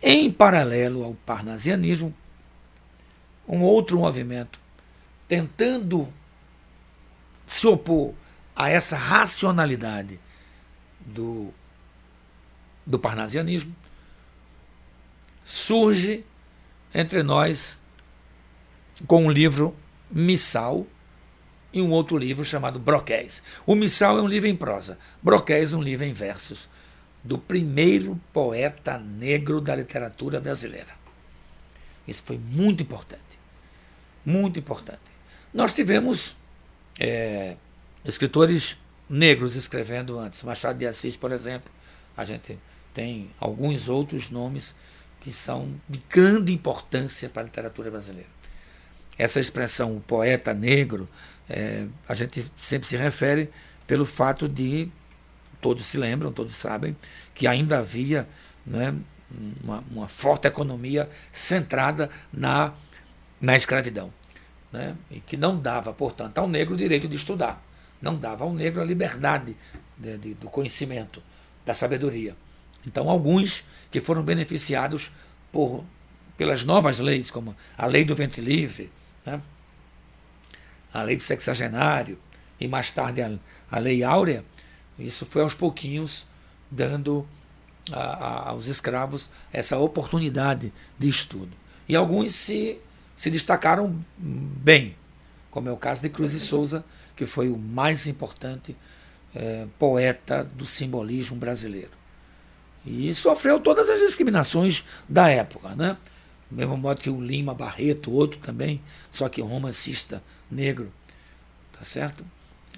[0.00, 2.14] Em paralelo ao parnasianismo,
[3.48, 4.60] um outro movimento
[5.28, 6.08] tentando
[7.46, 8.14] se opor
[8.54, 10.20] a essa racionalidade
[11.06, 11.52] do,
[12.84, 13.74] do parnasianismo,
[15.44, 16.24] surge
[16.94, 17.80] entre nós
[19.06, 19.76] com um livro
[20.10, 20.86] missal
[21.72, 23.42] e um outro livro chamado Broquéis.
[23.64, 26.68] O missal é um livro em prosa, Broquéis é um livro em versos,
[27.22, 30.94] do primeiro poeta negro da literatura brasileira.
[32.06, 33.20] Isso foi muito importante.
[34.24, 35.00] Muito importante.
[35.52, 36.36] Nós tivemos
[36.98, 37.56] é,
[38.04, 38.76] escritores
[39.08, 40.42] negros escrevendo antes.
[40.42, 41.70] Machado de Assis, por exemplo.
[42.16, 42.58] A gente
[42.94, 44.74] tem alguns outros nomes
[45.20, 48.28] que são de grande importância para a literatura brasileira.
[49.18, 51.08] Essa expressão, o poeta negro,
[51.48, 53.50] é, a gente sempre se refere
[53.86, 54.88] pelo fato de,
[55.60, 56.96] todos se lembram, todos sabem,
[57.34, 58.28] que ainda havia
[58.66, 58.94] né,
[59.62, 62.72] uma, uma forte economia centrada na,
[63.40, 64.12] na escravidão.
[64.72, 67.65] Né, e que não dava, portanto, ao negro o direito de estudar
[68.06, 69.56] não dava ao negro a liberdade
[69.98, 71.20] de, de, do conhecimento,
[71.64, 72.36] da sabedoria.
[72.86, 75.10] Então, alguns que foram beneficiados
[75.50, 75.84] por,
[76.36, 78.92] pelas novas leis, como a lei do ventre livre,
[79.24, 79.40] né?
[80.94, 82.16] a lei do sexagenário
[82.60, 83.32] e mais tarde a,
[83.70, 84.44] a lei áurea,
[84.96, 86.24] isso foi aos pouquinhos
[86.70, 87.26] dando
[87.92, 91.50] a, a, aos escravos essa oportunidade de estudo.
[91.88, 92.78] E alguns se,
[93.16, 94.96] se destacaram bem,
[95.50, 96.84] como é o caso de Cruz e Souza,
[97.16, 98.76] que foi o mais importante
[99.34, 101.90] é, poeta do simbolismo brasileiro.
[102.84, 105.96] E sofreu todas as discriminações da época, né?
[106.48, 110.92] Do mesmo modo que o Lima Barreto, outro também, só que romancista negro,
[111.72, 112.24] tá certo?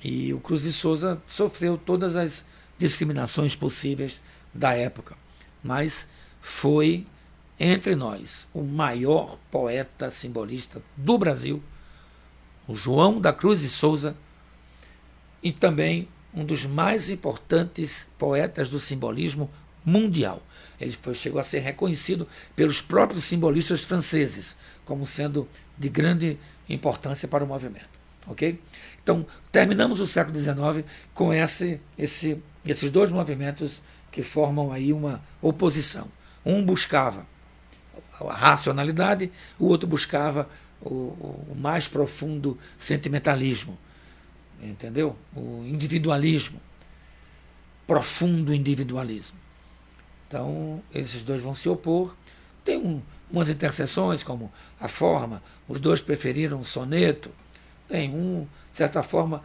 [0.03, 2.45] E o Cruz de Souza sofreu todas as
[2.78, 4.22] discriminações possíveis
[4.55, 5.16] da época,
[5.62, 6.09] mas
[6.41, 7.05] foi
[7.61, 11.62] entre nós o maior poeta simbolista do Brasil,
[12.66, 14.16] o João da Cruz de Souza,
[15.43, 19.51] e também um dos mais importantes poetas do simbolismo
[19.84, 20.43] mundial.
[20.80, 27.26] Ele foi, chegou a ser reconhecido pelos próprios simbolistas franceses como sendo de grande importância
[27.26, 27.99] para o movimento.
[28.26, 28.61] Ok?
[29.03, 30.84] Então, terminamos o século XIX
[31.14, 33.80] com esse, esse, esses dois movimentos
[34.12, 36.09] que formam aí uma oposição.
[36.45, 37.26] Um buscava
[38.20, 40.49] a racionalidade, o outro buscava
[40.80, 43.78] o, o mais profundo sentimentalismo
[44.63, 45.17] entendeu?
[45.35, 46.61] O individualismo,
[47.87, 49.39] profundo individualismo.
[50.27, 52.15] Então, esses dois vão se opor.
[52.65, 57.31] Tem um, umas interseções, como a forma, os dois preferiram o soneto.
[57.89, 59.43] Tem um, de certa forma,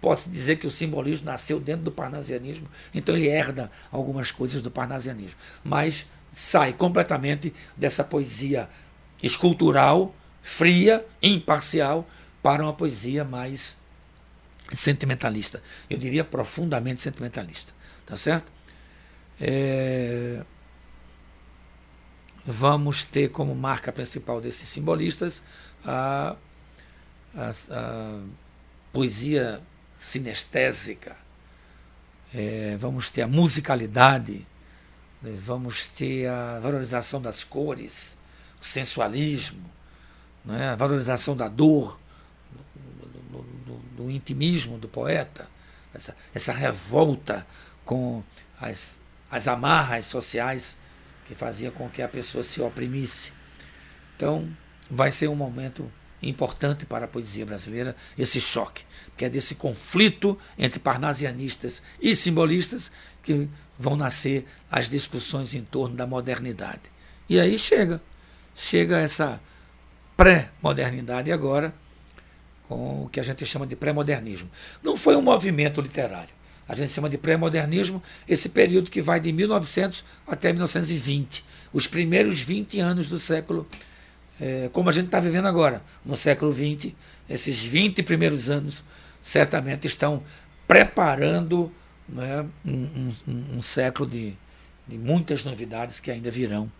[0.00, 4.70] posso dizer que o simbolismo nasceu dentro do parnasianismo, então ele herda algumas coisas do
[4.70, 8.68] parnasianismo, mas sai completamente dessa poesia
[9.22, 12.06] escultural, fria, imparcial,
[12.42, 13.78] para uma poesia mais
[14.76, 15.62] sentimentalista.
[15.88, 17.72] Eu diria profundamente sentimentalista.
[18.06, 18.50] Tá certo?
[19.40, 20.44] É...
[22.46, 25.42] Vamos ter como marca principal desses simbolistas
[25.84, 26.36] a,
[27.34, 28.20] a, a
[28.92, 29.62] poesia
[29.96, 31.16] sinestésica,
[32.34, 34.46] é, vamos ter a musicalidade,
[35.22, 35.38] né?
[35.42, 38.16] vamos ter a valorização das cores,
[38.60, 39.64] o sensualismo,
[40.44, 40.70] né?
[40.70, 41.98] a valorização da dor,
[43.96, 45.48] do intimismo do poeta,
[45.92, 47.46] essa, essa revolta
[47.84, 48.22] com
[48.60, 48.98] as,
[49.30, 50.76] as amarras sociais
[51.26, 53.32] que fazia com que a pessoa se oprimisse.
[54.16, 54.48] Então,
[54.90, 55.90] vai ser um momento
[56.22, 58.84] importante para a poesia brasileira esse choque,
[59.16, 62.90] que é desse conflito entre parnasianistas e simbolistas
[63.22, 63.48] que
[63.78, 66.82] vão nascer as discussões em torno da modernidade.
[67.28, 68.02] E aí chega,
[68.54, 69.40] chega essa
[70.16, 71.74] pré-modernidade agora,
[72.68, 74.50] com o que a gente chama de pré-modernismo.
[74.82, 76.34] Não foi um movimento literário.
[76.66, 82.40] A gente chama de pré-modernismo esse período que vai de 1900 até 1920, os primeiros
[82.40, 83.68] 20 anos do século,
[84.40, 86.92] é, como a gente está vivendo agora, no século XX,
[87.28, 88.82] esses 20 primeiros anos
[89.20, 90.22] certamente estão
[90.66, 91.70] preparando
[92.08, 94.34] né, um, um, um, século de,
[94.86, 96.70] de muitas novidades que ainda virão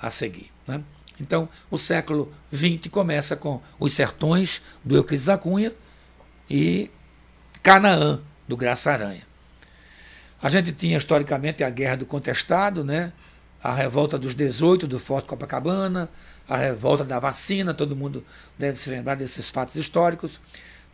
[0.00, 0.50] a seguir.
[0.66, 0.82] Né?
[1.20, 5.72] Então, o século XX começa com os sertões do Euclides da Cunha
[6.48, 6.90] e
[7.62, 9.26] Canaã, do Graça Aranha.
[10.40, 13.12] A gente tinha historicamente a Guerra do Contestado, né?
[13.62, 16.08] a revolta dos 18 do Forte Copacabana,
[16.48, 18.24] a revolta da vacina, todo mundo
[18.56, 20.40] deve se lembrar desses fatos históricos.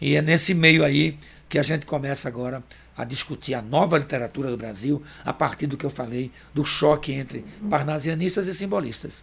[0.01, 1.19] E é nesse meio aí
[1.49, 2.63] que a gente começa agora
[2.97, 7.13] a discutir a nova literatura do Brasil, a partir do que eu falei, do choque
[7.13, 9.23] entre parnasianistas e simbolistas.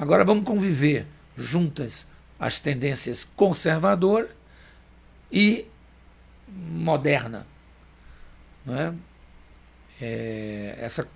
[0.00, 2.06] Agora vamos conviver juntas
[2.38, 4.34] as tendências conservadora
[5.30, 5.66] e
[6.48, 7.46] moderna.
[8.64, 8.94] Não é?
[10.80, 11.06] Essa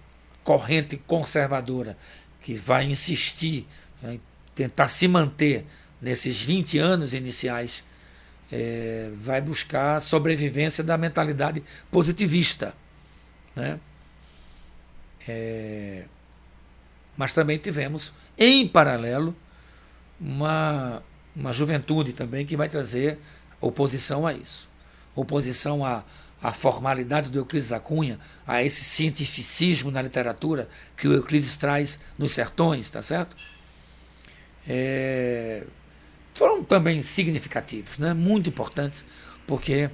[0.44, 1.96] corrente conservadora
[2.42, 3.66] que vai insistir
[4.02, 4.20] em
[4.54, 5.64] tentar se manter
[5.98, 7.82] nesses 20 anos iniciais,
[8.52, 12.74] é, vai buscar sobrevivência da mentalidade positivista.
[13.56, 13.80] Né?
[15.26, 16.04] É,
[17.16, 19.34] mas também tivemos, em paralelo,
[20.20, 21.02] uma,
[21.34, 23.18] uma juventude também que vai trazer
[23.60, 24.68] oposição a isso.
[25.14, 26.04] Oposição à,
[26.42, 31.98] à formalidade do Euclides da Cunha, a esse cientificismo na literatura que o Euclides traz
[32.18, 33.36] nos sertões, tá certo?
[34.66, 35.64] É,
[36.34, 38.12] foram também significativos, né?
[38.12, 39.04] muito importantes,
[39.46, 39.90] porque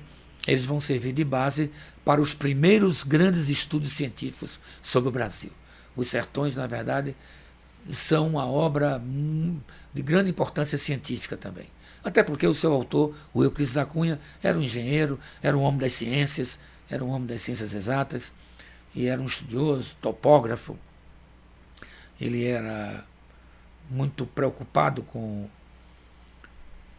[0.46, 1.70] eles vão servir de base
[2.04, 5.50] para os primeiros grandes estudos científicos sobre o Brasil.
[5.96, 7.14] Os sertões, na verdade,
[7.92, 9.02] são uma obra
[9.92, 11.66] de grande importância científica também.
[12.02, 15.80] Até porque o seu autor, o Euclides da Cunha, era um engenheiro, era um homem
[15.80, 18.32] das ciências, era um homem das ciências exatas,
[18.94, 20.78] e era um estudioso, topógrafo.
[22.20, 23.04] Ele era
[23.90, 25.48] muito preocupado com,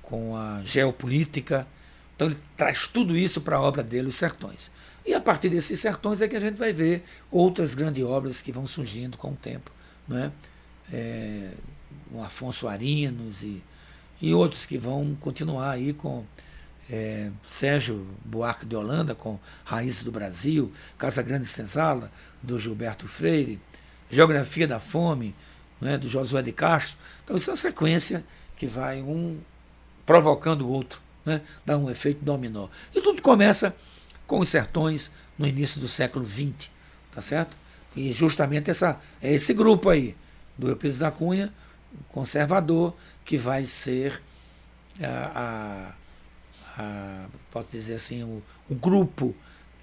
[0.02, 1.68] com a geopolítica.
[2.16, 4.70] Então ele traz tudo isso para a obra dele, Os Sertões.
[5.06, 8.52] E a partir desses sertões é que a gente vai ver outras grandes obras que
[8.52, 9.72] vão surgindo com o tempo.
[10.08, 10.32] Não é?
[10.94, 11.52] É,
[12.12, 13.64] o Afonso Arinos e,
[14.22, 16.26] e outros que vão continuar aí com
[16.90, 22.12] é, Sérgio Buarque de Holanda, com Raízes do Brasil, Casa Grande Senzala,
[22.44, 23.60] do Gilberto Freire,
[24.10, 25.34] Geografia da Fome,
[25.80, 26.98] né, do Josué de Castro.
[27.24, 28.24] Então, isso é uma sequência
[28.58, 29.40] que vai um
[30.06, 32.68] provocando o outro, né, dá um efeito dominó.
[32.94, 33.74] E tudo começa
[34.32, 36.70] com os sertões no início do século XX,
[37.14, 37.58] tá certo?
[37.94, 40.16] E justamente essa, é esse grupo aí,
[40.58, 41.54] do Euclides da Cunha,
[42.14, 44.22] conservador, que vai ser
[45.04, 45.92] a,
[46.78, 49.36] a, a posso dizer assim, o, o grupo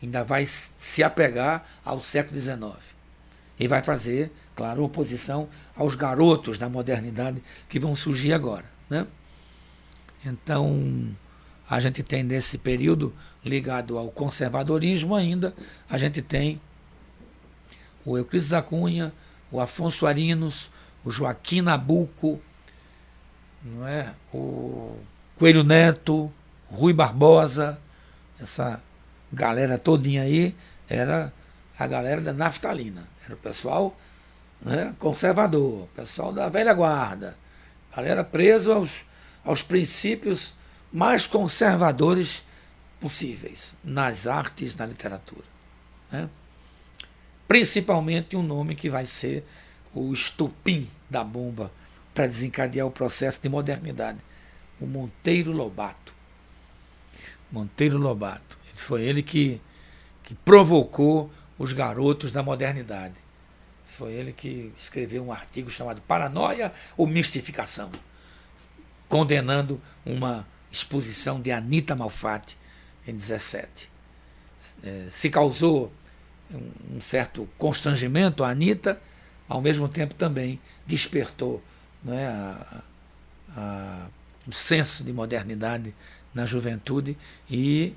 [0.02, 2.94] ainda vai se apegar ao século XIX.
[3.60, 5.46] E vai fazer, claro, oposição
[5.76, 8.64] aos garotos da modernidade que vão surgir agora.
[8.88, 9.06] Né?
[10.24, 11.14] Então,
[11.68, 13.14] a gente tem nesse período
[13.44, 15.54] ligado ao conservadorismo ainda,
[15.88, 16.60] a gente tem
[18.04, 19.12] o Euclides da Cunha,
[19.50, 20.70] o Afonso Arinos,
[21.04, 22.40] o Joaquim Nabuco,
[23.62, 24.14] não é?
[24.32, 24.96] o
[25.36, 26.32] Coelho Neto,
[26.66, 27.78] Rui Barbosa,
[28.40, 28.82] essa
[29.32, 30.54] galera todinha aí
[30.88, 31.32] era
[31.78, 33.06] a galera da naftalina.
[33.24, 33.96] Era o pessoal
[34.62, 37.36] né, conservador, pessoal da velha guarda,
[37.94, 39.04] galera preso aos,
[39.44, 40.54] aos princípios
[40.92, 42.42] mais conservadores
[43.00, 45.44] possíveis nas artes, na literatura.
[46.10, 46.28] Né?
[47.46, 49.44] Principalmente um nome que vai ser
[49.94, 51.72] o estupim da bomba
[52.14, 54.18] para desencadear o processo de modernidade,
[54.80, 56.12] o Monteiro Lobato.
[57.50, 58.58] Monteiro Lobato.
[58.74, 59.60] Foi ele que,
[60.22, 63.14] que provocou os garotos da modernidade.
[63.86, 67.90] Foi ele que escreveu um artigo chamado Paranoia ou Mistificação,
[69.08, 72.56] condenando uma exposição de Anita Malfatti
[73.06, 73.90] em 17.
[74.84, 75.92] É, se causou
[76.50, 79.00] um, certo constrangimento a Anitta,
[79.48, 81.62] ao mesmo tempo também despertou
[82.02, 82.82] né, a,
[83.50, 84.06] a,
[84.46, 85.94] o senso de modernidade
[86.34, 87.16] na juventude
[87.50, 87.94] e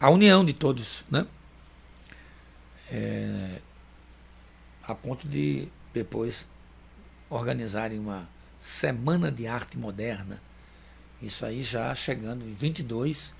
[0.00, 1.04] a união de todos.
[1.10, 1.26] Né?
[2.90, 3.60] É,
[4.82, 6.46] a ponto de depois
[7.30, 8.28] organizarem uma
[8.60, 10.40] semana de arte moderna
[11.26, 13.34] isso aí já chegando em 22,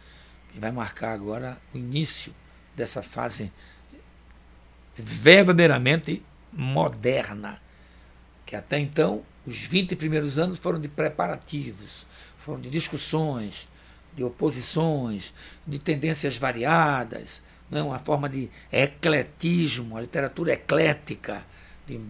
[0.53, 2.35] que vai marcar agora o início
[2.75, 3.53] dessa fase
[4.95, 6.23] verdadeiramente
[6.53, 7.61] moderna.
[8.47, 12.07] Que até então, os 20 primeiros anos foram de preparativos,
[12.39, 13.69] foram de discussões,
[14.15, 15.35] de oposições,
[15.67, 17.83] de tendências variadas, não é?
[17.83, 21.45] uma forma de ecletismo, a literatura eclética,
[21.87, 22.01] de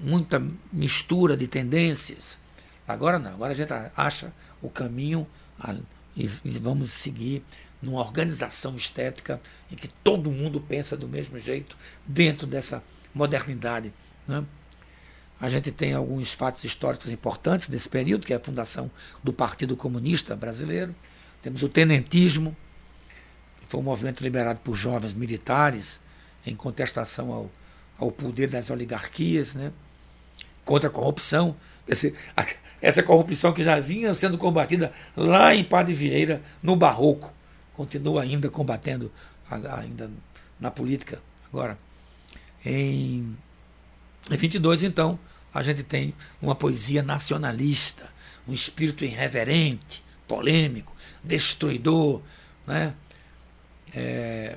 [0.00, 0.42] muita
[0.72, 2.38] mistura de tendências.
[2.88, 4.32] Agora não, agora a gente acha
[4.62, 5.26] o caminho
[6.16, 6.26] e,
[6.58, 7.44] vamos seguir
[7.82, 9.38] numa organização estética
[9.70, 11.76] em que todo mundo pensa do mesmo jeito
[12.06, 12.82] dentro dessa
[13.14, 13.92] modernidade.
[14.26, 14.42] Né?
[15.38, 18.90] A gente tem alguns fatos históricos importantes desse período, que é a fundação
[19.22, 20.94] do Partido Comunista Brasileiro.
[21.42, 22.56] Temos o tenentismo,
[23.60, 26.00] que foi um movimento liberado por jovens militares
[26.44, 27.50] em contestação ao,
[27.98, 29.72] ao poder das oligarquias, né?
[30.64, 31.56] contra a corrupção.
[31.86, 32.14] Esse,
[32.80, 37.32] essa corrupção que já vinha sendo combatida lá em Padre Vieira, no Barroco,
[37.74, 39.10] continua ainda combatendo
[39.50, 40.10] ainda
[40.60, 41.78] na política agora.
[42.64, 43.36] Em,
[44.30, 45.18] em 22, então,
[45.52, 48.10] a gente tem uma poesia nacionalista,
[48.46, 52.20] um espírito irreverente, polêmico, destruidor,
[52.66, 52.94] né?
[53.94, 54.56] É,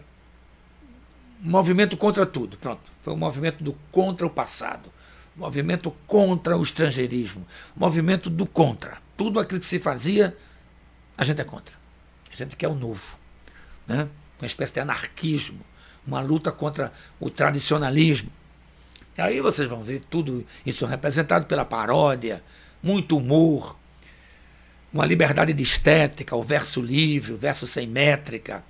[1.39, 2.81] movimento contra tudo, pronto.
[3.01, 4.91] Foi um movimento do contra o passado,
[5.41, 8.99] movimento contra o estrangeirismo, movimento do contra.
[9.17, 10.37] Tudo aquilo que se fazia,
[11.17, 11.75] a gente é contra.
[12.31, 13.17] A gente quer o novo,
[13.87, 14.07] né?
[14.39, 15.59] Uma espécie de anarquismo,
[16.05, 18.31] uma luta contra o tradicionalismo.
[19.17, 22.43] Aí vocês vão ver tudo isso representado pela paródia,
[22.81, 23.75] muito humor,
[24.93, 28.63] uma liberdade de estética, o verso livre, o verso sem métrica,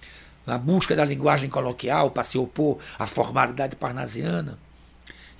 [0.46, 4.58] na busca da linguagem coloquial para se opor à formalidade parnasiana.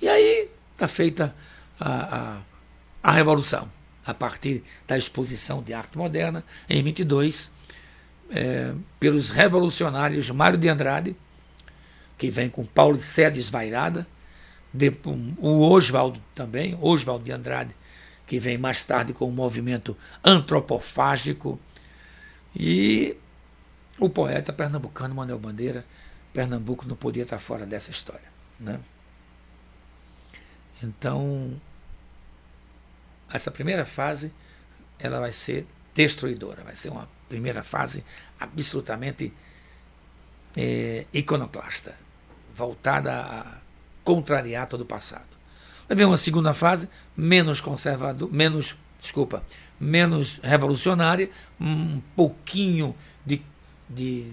[0.00, 0.41] E aí
[0.82, 1.34] está feita
[1.78, 3.70] a, a, a, revolução,
[4.04, 7.52] a partir da exposição de arte moderna, em 22,
[8.30, 11.16] é, pelos revolucionários Mário de Andrade,
[12.18, 14.06] que vem com Paulo de Sé desvairada,
[14.72, 17.74] de, um, o Oswald também, Oswald de Andrade,
[18.26, 21.60] que vem mais tarde com o movimento antropofágico,
[22.54, 23.16] e
[23.98, 25.84] o poeta pernambucano Manuel Bandeira,
[26.32, 28.32] Pernambuco não podia estar fora dessa história.
[28.58, 28.80] Né?
[30.82, 31.60] Então,
[33.32, 34.32] essa primeira fase
[34.98, 38.04] ela vai ser destruidora, vai ser uma primeira fase
[38.38, 39.32] absolutamente
[40.56, 41.94] é, iconoclasta,
[42.54, 43.58] voltada a
[44.04, 45.32] contrariar todo o passado.
[45.88, 49.44] Vai vir uma segunda fase, menos conservador, menos, desculpa,
[49.80, 51.30] menos revolucionária,
[51.60, 52.94] um pouquinho
[53.26, 53.42] de
[53.94, 54.32] de,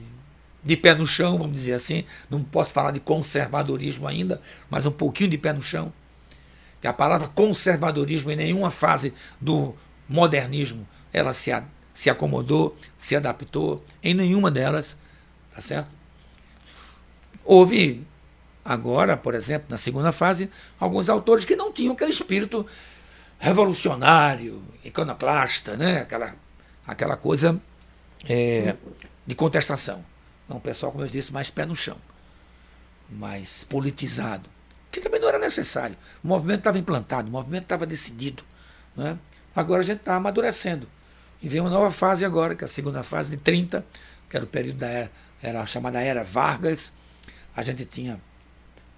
[0.64, 2.06] de pé no chão, vamos dizer assim.
[2.30, 5.92] Não posso falar de conservadorismo ainda, mas um pouquinho de pé no chão.
[6.82, 9.76] Que a palavra conservadorismo em nenhuma fase do
[10.08, 11.52] modernismo ela se,
[11.94, 14.98] se acomodou, se adaptou, em nenhuma delas,
[15.54, 15.90] tá certo?
[17.44, 18.06] Houve
[18.64, 20.50] agora, por exemplo, na segunda fase,
[20.80, 22.66] alguns autores que não tinham aquele espírito
[23.40, 26.02] revolucionário, iconoclasta, né?
[26.02, 26.36] aquela,
[26.86, 27.60] aquela coisa
[28.28, 28.76] é,
[29.26, 30.06] de contestação.
[30.50, 31.98] Um pessoal, como eu disse, mais pé no chão,
[33.10, 34.50] mais politizado,
[34.92, 35.96] que também não era necessário.
[36.24, 38.44] O movimento estava implantado, o movimento estava decidido.
[38.96, 39.18] Né?
[39.56, 40.88] Agora a gente está amadurecendo.
[41.42, 43.86] E vem uma nova fase agora, que é a segunda fase de 30,
[44.30, 45.12] que era o período da era,
[45.42, 46.92] era a chamada Era Vargas.
[47.56, 48.20] A gente tinha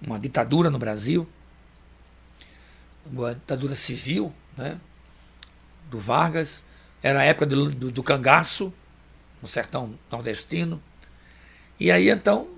[0.00, 1.28] uma ditadura no Brasil,
[3.06, 4.80] uma ditadura civil, né?
[5.90, 6.64] do Vargas.
[7.02, 8.72] Era a época do, do, do cangaço,
[9.40, 10.82] no sertão nordestino.
[11.78, 12.48] E aí então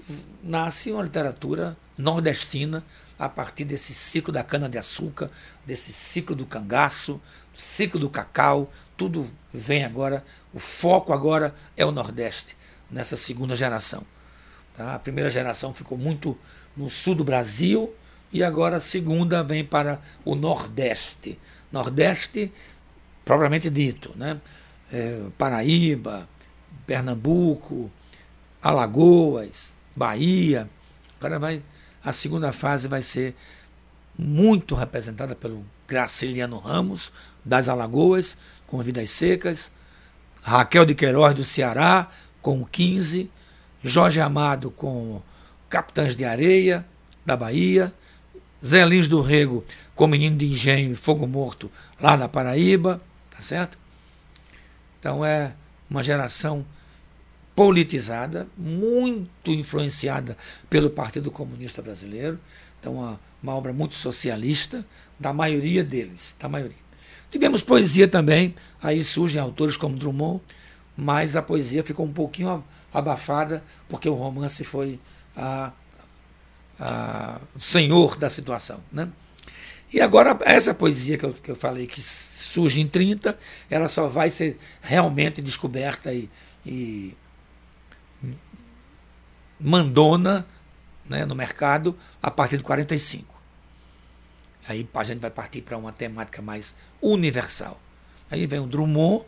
[0.43, 2.85] nasce uma literatura nordestina
[3.19, 5.31] a partir desse ciclo da cana-de-açúcar,
[5.65, 7.21] desse ciclo do cangaço,
[7.55, 12.57] ciclo do cacau, tudo vem agora, o foco agora é o Nordeste,
[12.91, 14.05] nessa segunda geração.
[14.77, 14.95] Tá?
[14.95, 16.37] A primeira geração ficou muito
[16.77, 17.95] no sul do Brasil
[18.33, 21.39] e agora a segunda vem para o Nordeste.
[21.71, 22.53] Nordeste,
[23.25, 24.41] propriamente dito, né?
[24.93, 26.29] É, Paraíba,
[26.87, 27.91] Pernambuco,
[28.63, 30.69] Alagoas, Bahia.
[31.19, 31.63] Agora vai
[32.05, 33.35] a segunda fase vai ser
[34.17, 37.11] muito representada pelo Graciliano Ramos
[37.45, 38.37] das Alagoas
[38.67, 39.73] com Vidas Secas,
[40.43, 42.11] Raquel de Queiroz do Ceará
[42.43, 43.31] com o 15,
[43.83, 45.23] Jorge Amado com
[45.71, 46.87] Capitães de Areia
[47.25, 47.93] da Bahia,
[48.65, 49.65] Zé Lins do Rego
[49.95, 51.71] com Menino de Engenho e Fogo Morto
[52.01, 53.01] lá na Paraíba,
[53.31, 53.79] tá certo?
[55.01, 55.53] Então é
[55.89, 56.65] uma geração
[57.55, 60.37] politizada, muito influenciada
[60.69, 62.39] pelo Partido Comunista Brasileiro.
[62.81, 64.85] Então, uma, uma obra muito socialista,
[65.19, 66.77] da maioria deles, da maioria.
[67.31, 70.41] Tivemos poesia também, aí surgem autores como Drummond,
[70.97, 75.01] mas a poesia ficou um pouquinho abafada, porque o romance foi
[75.37, 75.73] a,
[76.79, 78.81] a senhor da situação.
[78.93, 79.09] Né?
[79.93, 83.37] E agora, essa poesia que eu, que eu falei que surge em 30,
[83.71, 86.29] ela só vai ser realmente descoberta e,
[86.65, 87.17] e
[89.65, 90.47] mandona
[91.07, 93.35] né, no mercado a partir de 45.
[94.69, 97.81] Aí a gente vai partir para uma temática mais universal.
[98.31, 99.25] Aí vem o Drummond,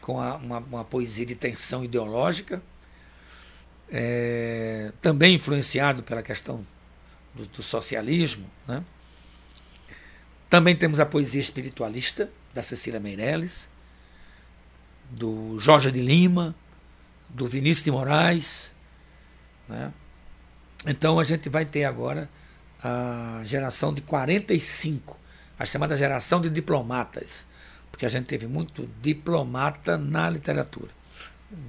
[0.00, 2.62] com a, uma, uma, poesia de tensão ideológica,
[3.90, 6.64] é, também influenciado pela questão
[7.34, 8.50] do, do socialismo.
[8.66, 8.82] Né?
[10.48, 13.68] Também temos a poesia espiritualista, da Cecília Meirelles,
[15.10, 16.54] do Jorge de Lima,
[17.28, 18.73] do Vinícius de Moraes,
[19.68, 19.92] Né?
[20.86, 22.28] Então a gente vai ter agora
[22.82, 25.18] a geração de 45,
[25.58, 27.46] a chamada geração de diplomatas,
[27.90, 30.90] porque a gente teve muito diplomata na literatura.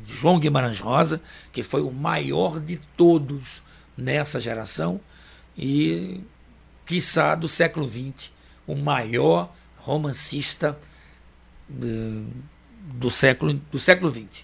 [0.05, 3.61] João Guimarães Rosa, que foi o maior de todos
[3.97, 4.99] nessa geração,
[5.57, 6.21] e,
[6.85, 8.31] quiçá, do século XX,
[8.67, 10.77] o maior romancista
[11.69, 12.27] do,
[12.79, 14.43] do século, do século XX.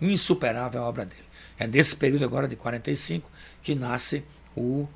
[0.00, 1.25] Insuperável a obra dele.
[1.58, 3.30] É nesse período agora de 45
[3.62, 4.24] que nasce
[4.54, 4.86] o,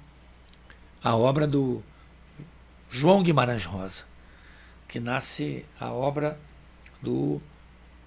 [1.03, 1.82] a obra do
[2.91, 4.05] João Guimarães Rosa,
[4.89, 6.39] que nasce a obra
[7.01, 7.41] do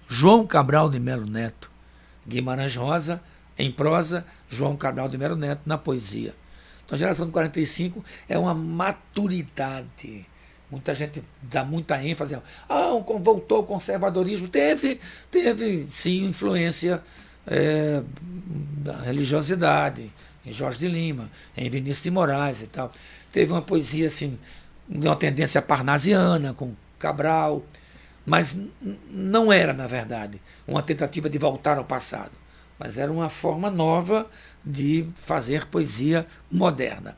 [0.08, 1.70] João Cabral de Melo Neto.
[2.26, 3.22] Guimarães Rosa
[3.58, 6.34] em prosa, João Cabral de Melo Neto na poesia.
[6.84, 10.26] Então a geração de 45 é uma maturidade.
[10.70, 12.38] Muita gente dá muita ênfase.
[12.68, 12.90] Ah,
[13.20, 14.48] voltou o conservadorismo.
[14.48, 15.00] Teve,
[15.30, 17.02] teve sim influência
[17.46, 18.02] é,
[18.78, 20.12] da religiosidade,
[20.44, 22.92] em Jorge de Lima, em Vinícius de Moraes e tal.
[23.32, 24.38] Teve uma poesia assim,
[24.88, 27.64] de uma tendência parnasiana, com Cabral,
[28.24, 28.56] mas
[29.10, 32.32] não era, na verdade, uma tentativa de voltar ao passado,
[32.78, 34.28] mas era uma forma nova
[34.64, 37.16] de fazer poesia moderna,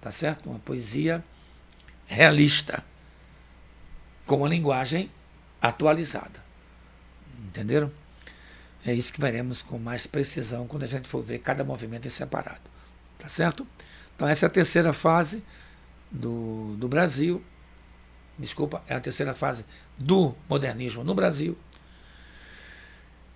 [0.00, 0.48] tá certo?
[0.48, 1.24] Uma poesia
[2.06, 2.84] realista,
[4.26, 5.10] com uma linguagem
[5.60, 6.44] atualizada.
[7.46, 7.90] Entenderam?
[8.86, 12.10] É isso que veremos com mais precisão quando a gente for ver cada movimento em
[12.10, 12.60] separado.
[13.18, 13.66] Tá certo?
[14.14, 15.42] Então, essa é a terceira fase
[16.10, 17.42] do, do Brasil.
[18.38, 19.64] Desculpa, é a terceira fase
[19.96, 21.56] do modernismo no Brasil,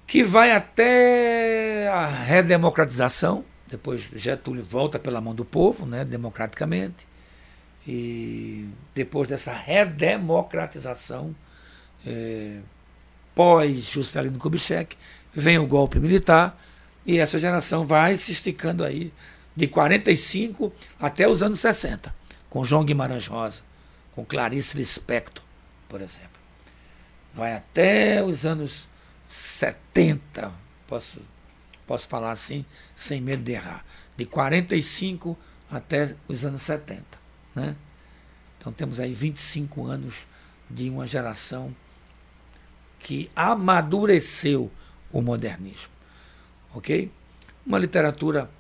[0.06, 3.44] que vai até a redemocratização.
[3.66, 7.06] Depois Getúlio volta pela mão do povo, né, democraticamente.
[7.86, 11.34] E depois dessa redemocratização,
[12.06, 12.60] é,
[13.34, 14.96] pós Juscelino Kubitschek,
[15.32, 16.60] vem o golpe militar
[17.04, 19.12] e essa geração vai se esticando aí
[19.56, 22.14] de 45 até os anos 60,
[22.48, 23.62] com João Guimarães Rosa,
[24.14, 25.42] com Clarice Lispector,
[25.88, 26.38] por exemplo.
[27.34, 28.88] Vai até os anos
[29.28, 30.52] 70,
[30.86, 31.20] posso,
[31.86, 32.64] posso falar assim,
[32.94, 33.84] sem medo de errar.
[34.16, 35.36] De 45
[35.70, 37.04] até os anos 70.
[37.54, 37.76] Né?
[38.58, 40.26] Então temos aí 25 anos
[40.68, 41.74] de uma geração
[42.98, 44.70] que amadureceu
[45.12, 45.90] o modernismo.
[46.74, 47.10] Ok?
[47.66, 48.50] Uma literatura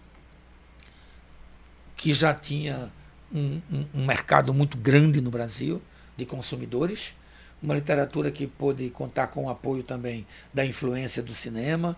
[1.96, 2.92] que já tinha
[3.32, 5.82] um, um, um, mercado muito grande no Brasil
[6.16, 7.14] de consumidores,
[7.62, 11.96] uma literatura que pôde contar com o apoio também da influência do cinema,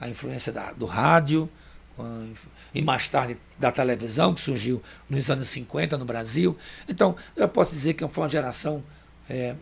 [0.00, 1.48] a influência da, do rádio,
[2.74, 6.56] e mais tarde da televisão, que surgiu nos anos 50 no Brasil.
[6.88, 8.82] Então, eu posso dizer que foi uma geração
[9.28, 9.54] é,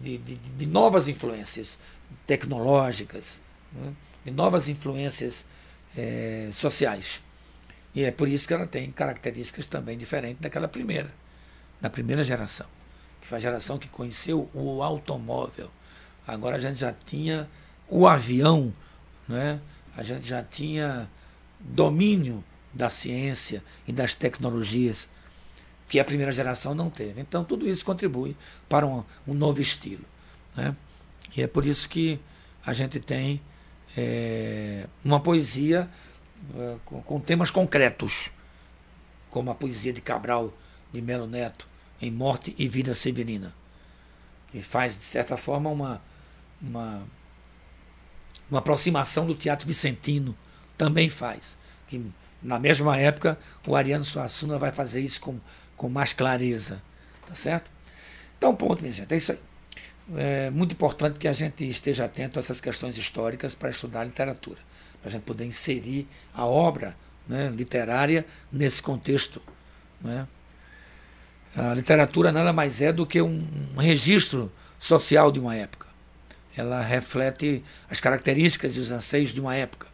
[0.00, 1.78] de, de, de novas influências
[2.26, 3.40] tecnológicas,
[3.72, 3.92] né,
[4.24, 5.44] de novas influências
[5.96, 7.20] é, sociais.
[7.94, 11.12] E é por isso que ela tem características também diferentes daquela primeira,
[11.80, 12.66] da primeira geração,
[13.20, 15.70] que foi a geração que conheceu o automóvel.
[16.26, 17.48] Agora a gente já tinha
[17.88, 18.72] o avião,
[19.28, 19.60] né?
[19.96, 21.10] a gente já tinha
[21.58, 25.08] domínio da ciência e das tecnologias
[25.90, 27.20] que a primeira geração não teve.
[27.20, 28.36] Então, tudo isso contribui
[28.68, 30.04] para um, um novo estilo.
[30.56, 30.74] Né?
[31.36, 32.20] E é por isso que
[32.64, 33.42] a gente tem
[33.96, 35.90] é, uma poesia
[36.56, 38.30] é, com, com, temas concretos,
[39.30, 40.56] como a poesia de Cabral
[40.92, 41.68] de Melo Neto,
[42.00, 43.52] em Morte e Vida Severina,
[44.52, 46.00] que faz, de certa forma, uma,
[46.62, 47.02] uma,
[48.48, 50.38] uma aproximação do teatro vicentino,
[50.78, 51.56] também faz.
[51.88, 52.00] Que,
[52.40, 53.36] na mesma época,
[53.66, 55.40] o Ariano Suassuna vai fazer isso com
[55.80, 56.82] com mais clareza.
[57.24, 57.70] Tá certo?
[58.36, 59.10] Então, ponto, minha gente.
[59.14, 59.38] É isso aí.
[60.14, 64.04] É muito importante que a gente esteja atento a essas questões históricas para estudar a
[64.04, 64.58] literatura,
[65.00, 66.94] para a gente poder inserir a obra
[67.26, 69.40] né, literária nesse contexto.
[70.02, 70.28] Né?
[71.56, 75.86] A literatura nada mais é do que um, um registro social de uma época.
[76.54, 79.86] Ela reflete as características e os anseios de uma época.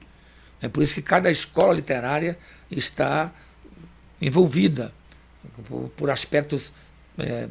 [0.61, 2.37] É por isso que cada escola literária
[2.73, 3.31] está
[4.21, 4.93] envolvida
[5.69, 6.73] por, por aspectos
[7.19, 7.49] é,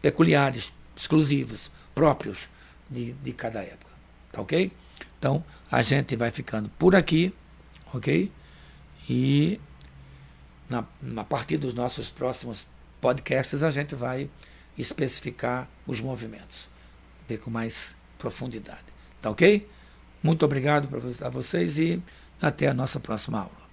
[0.00, 2.48] peculiares, exclusivos, próprios
[2.88, 3.92] de, de cada época.
[4.32, 4.72] Tá ok?
[5.18, 7.34] Então, a gente vai ficando por aqui,
[7.92, 8.30] ok?
[9.08, 9.60] E
[10.68, 10.84] na,
[11.16, 12.66] a partir dos nossos próximos
[13.00, 14.30] podcasts, a gente vai
[14.76, 16.68] especificar os movimentos,
[17.28, 18.84] ver com mais profundidade.
[19.20, 19.68] Tá ok?
[20.22, 20.88] Muito obrigado
[21.22, 22.02] a vocês e
[22.40, 23.67] até a nossa próxima aula.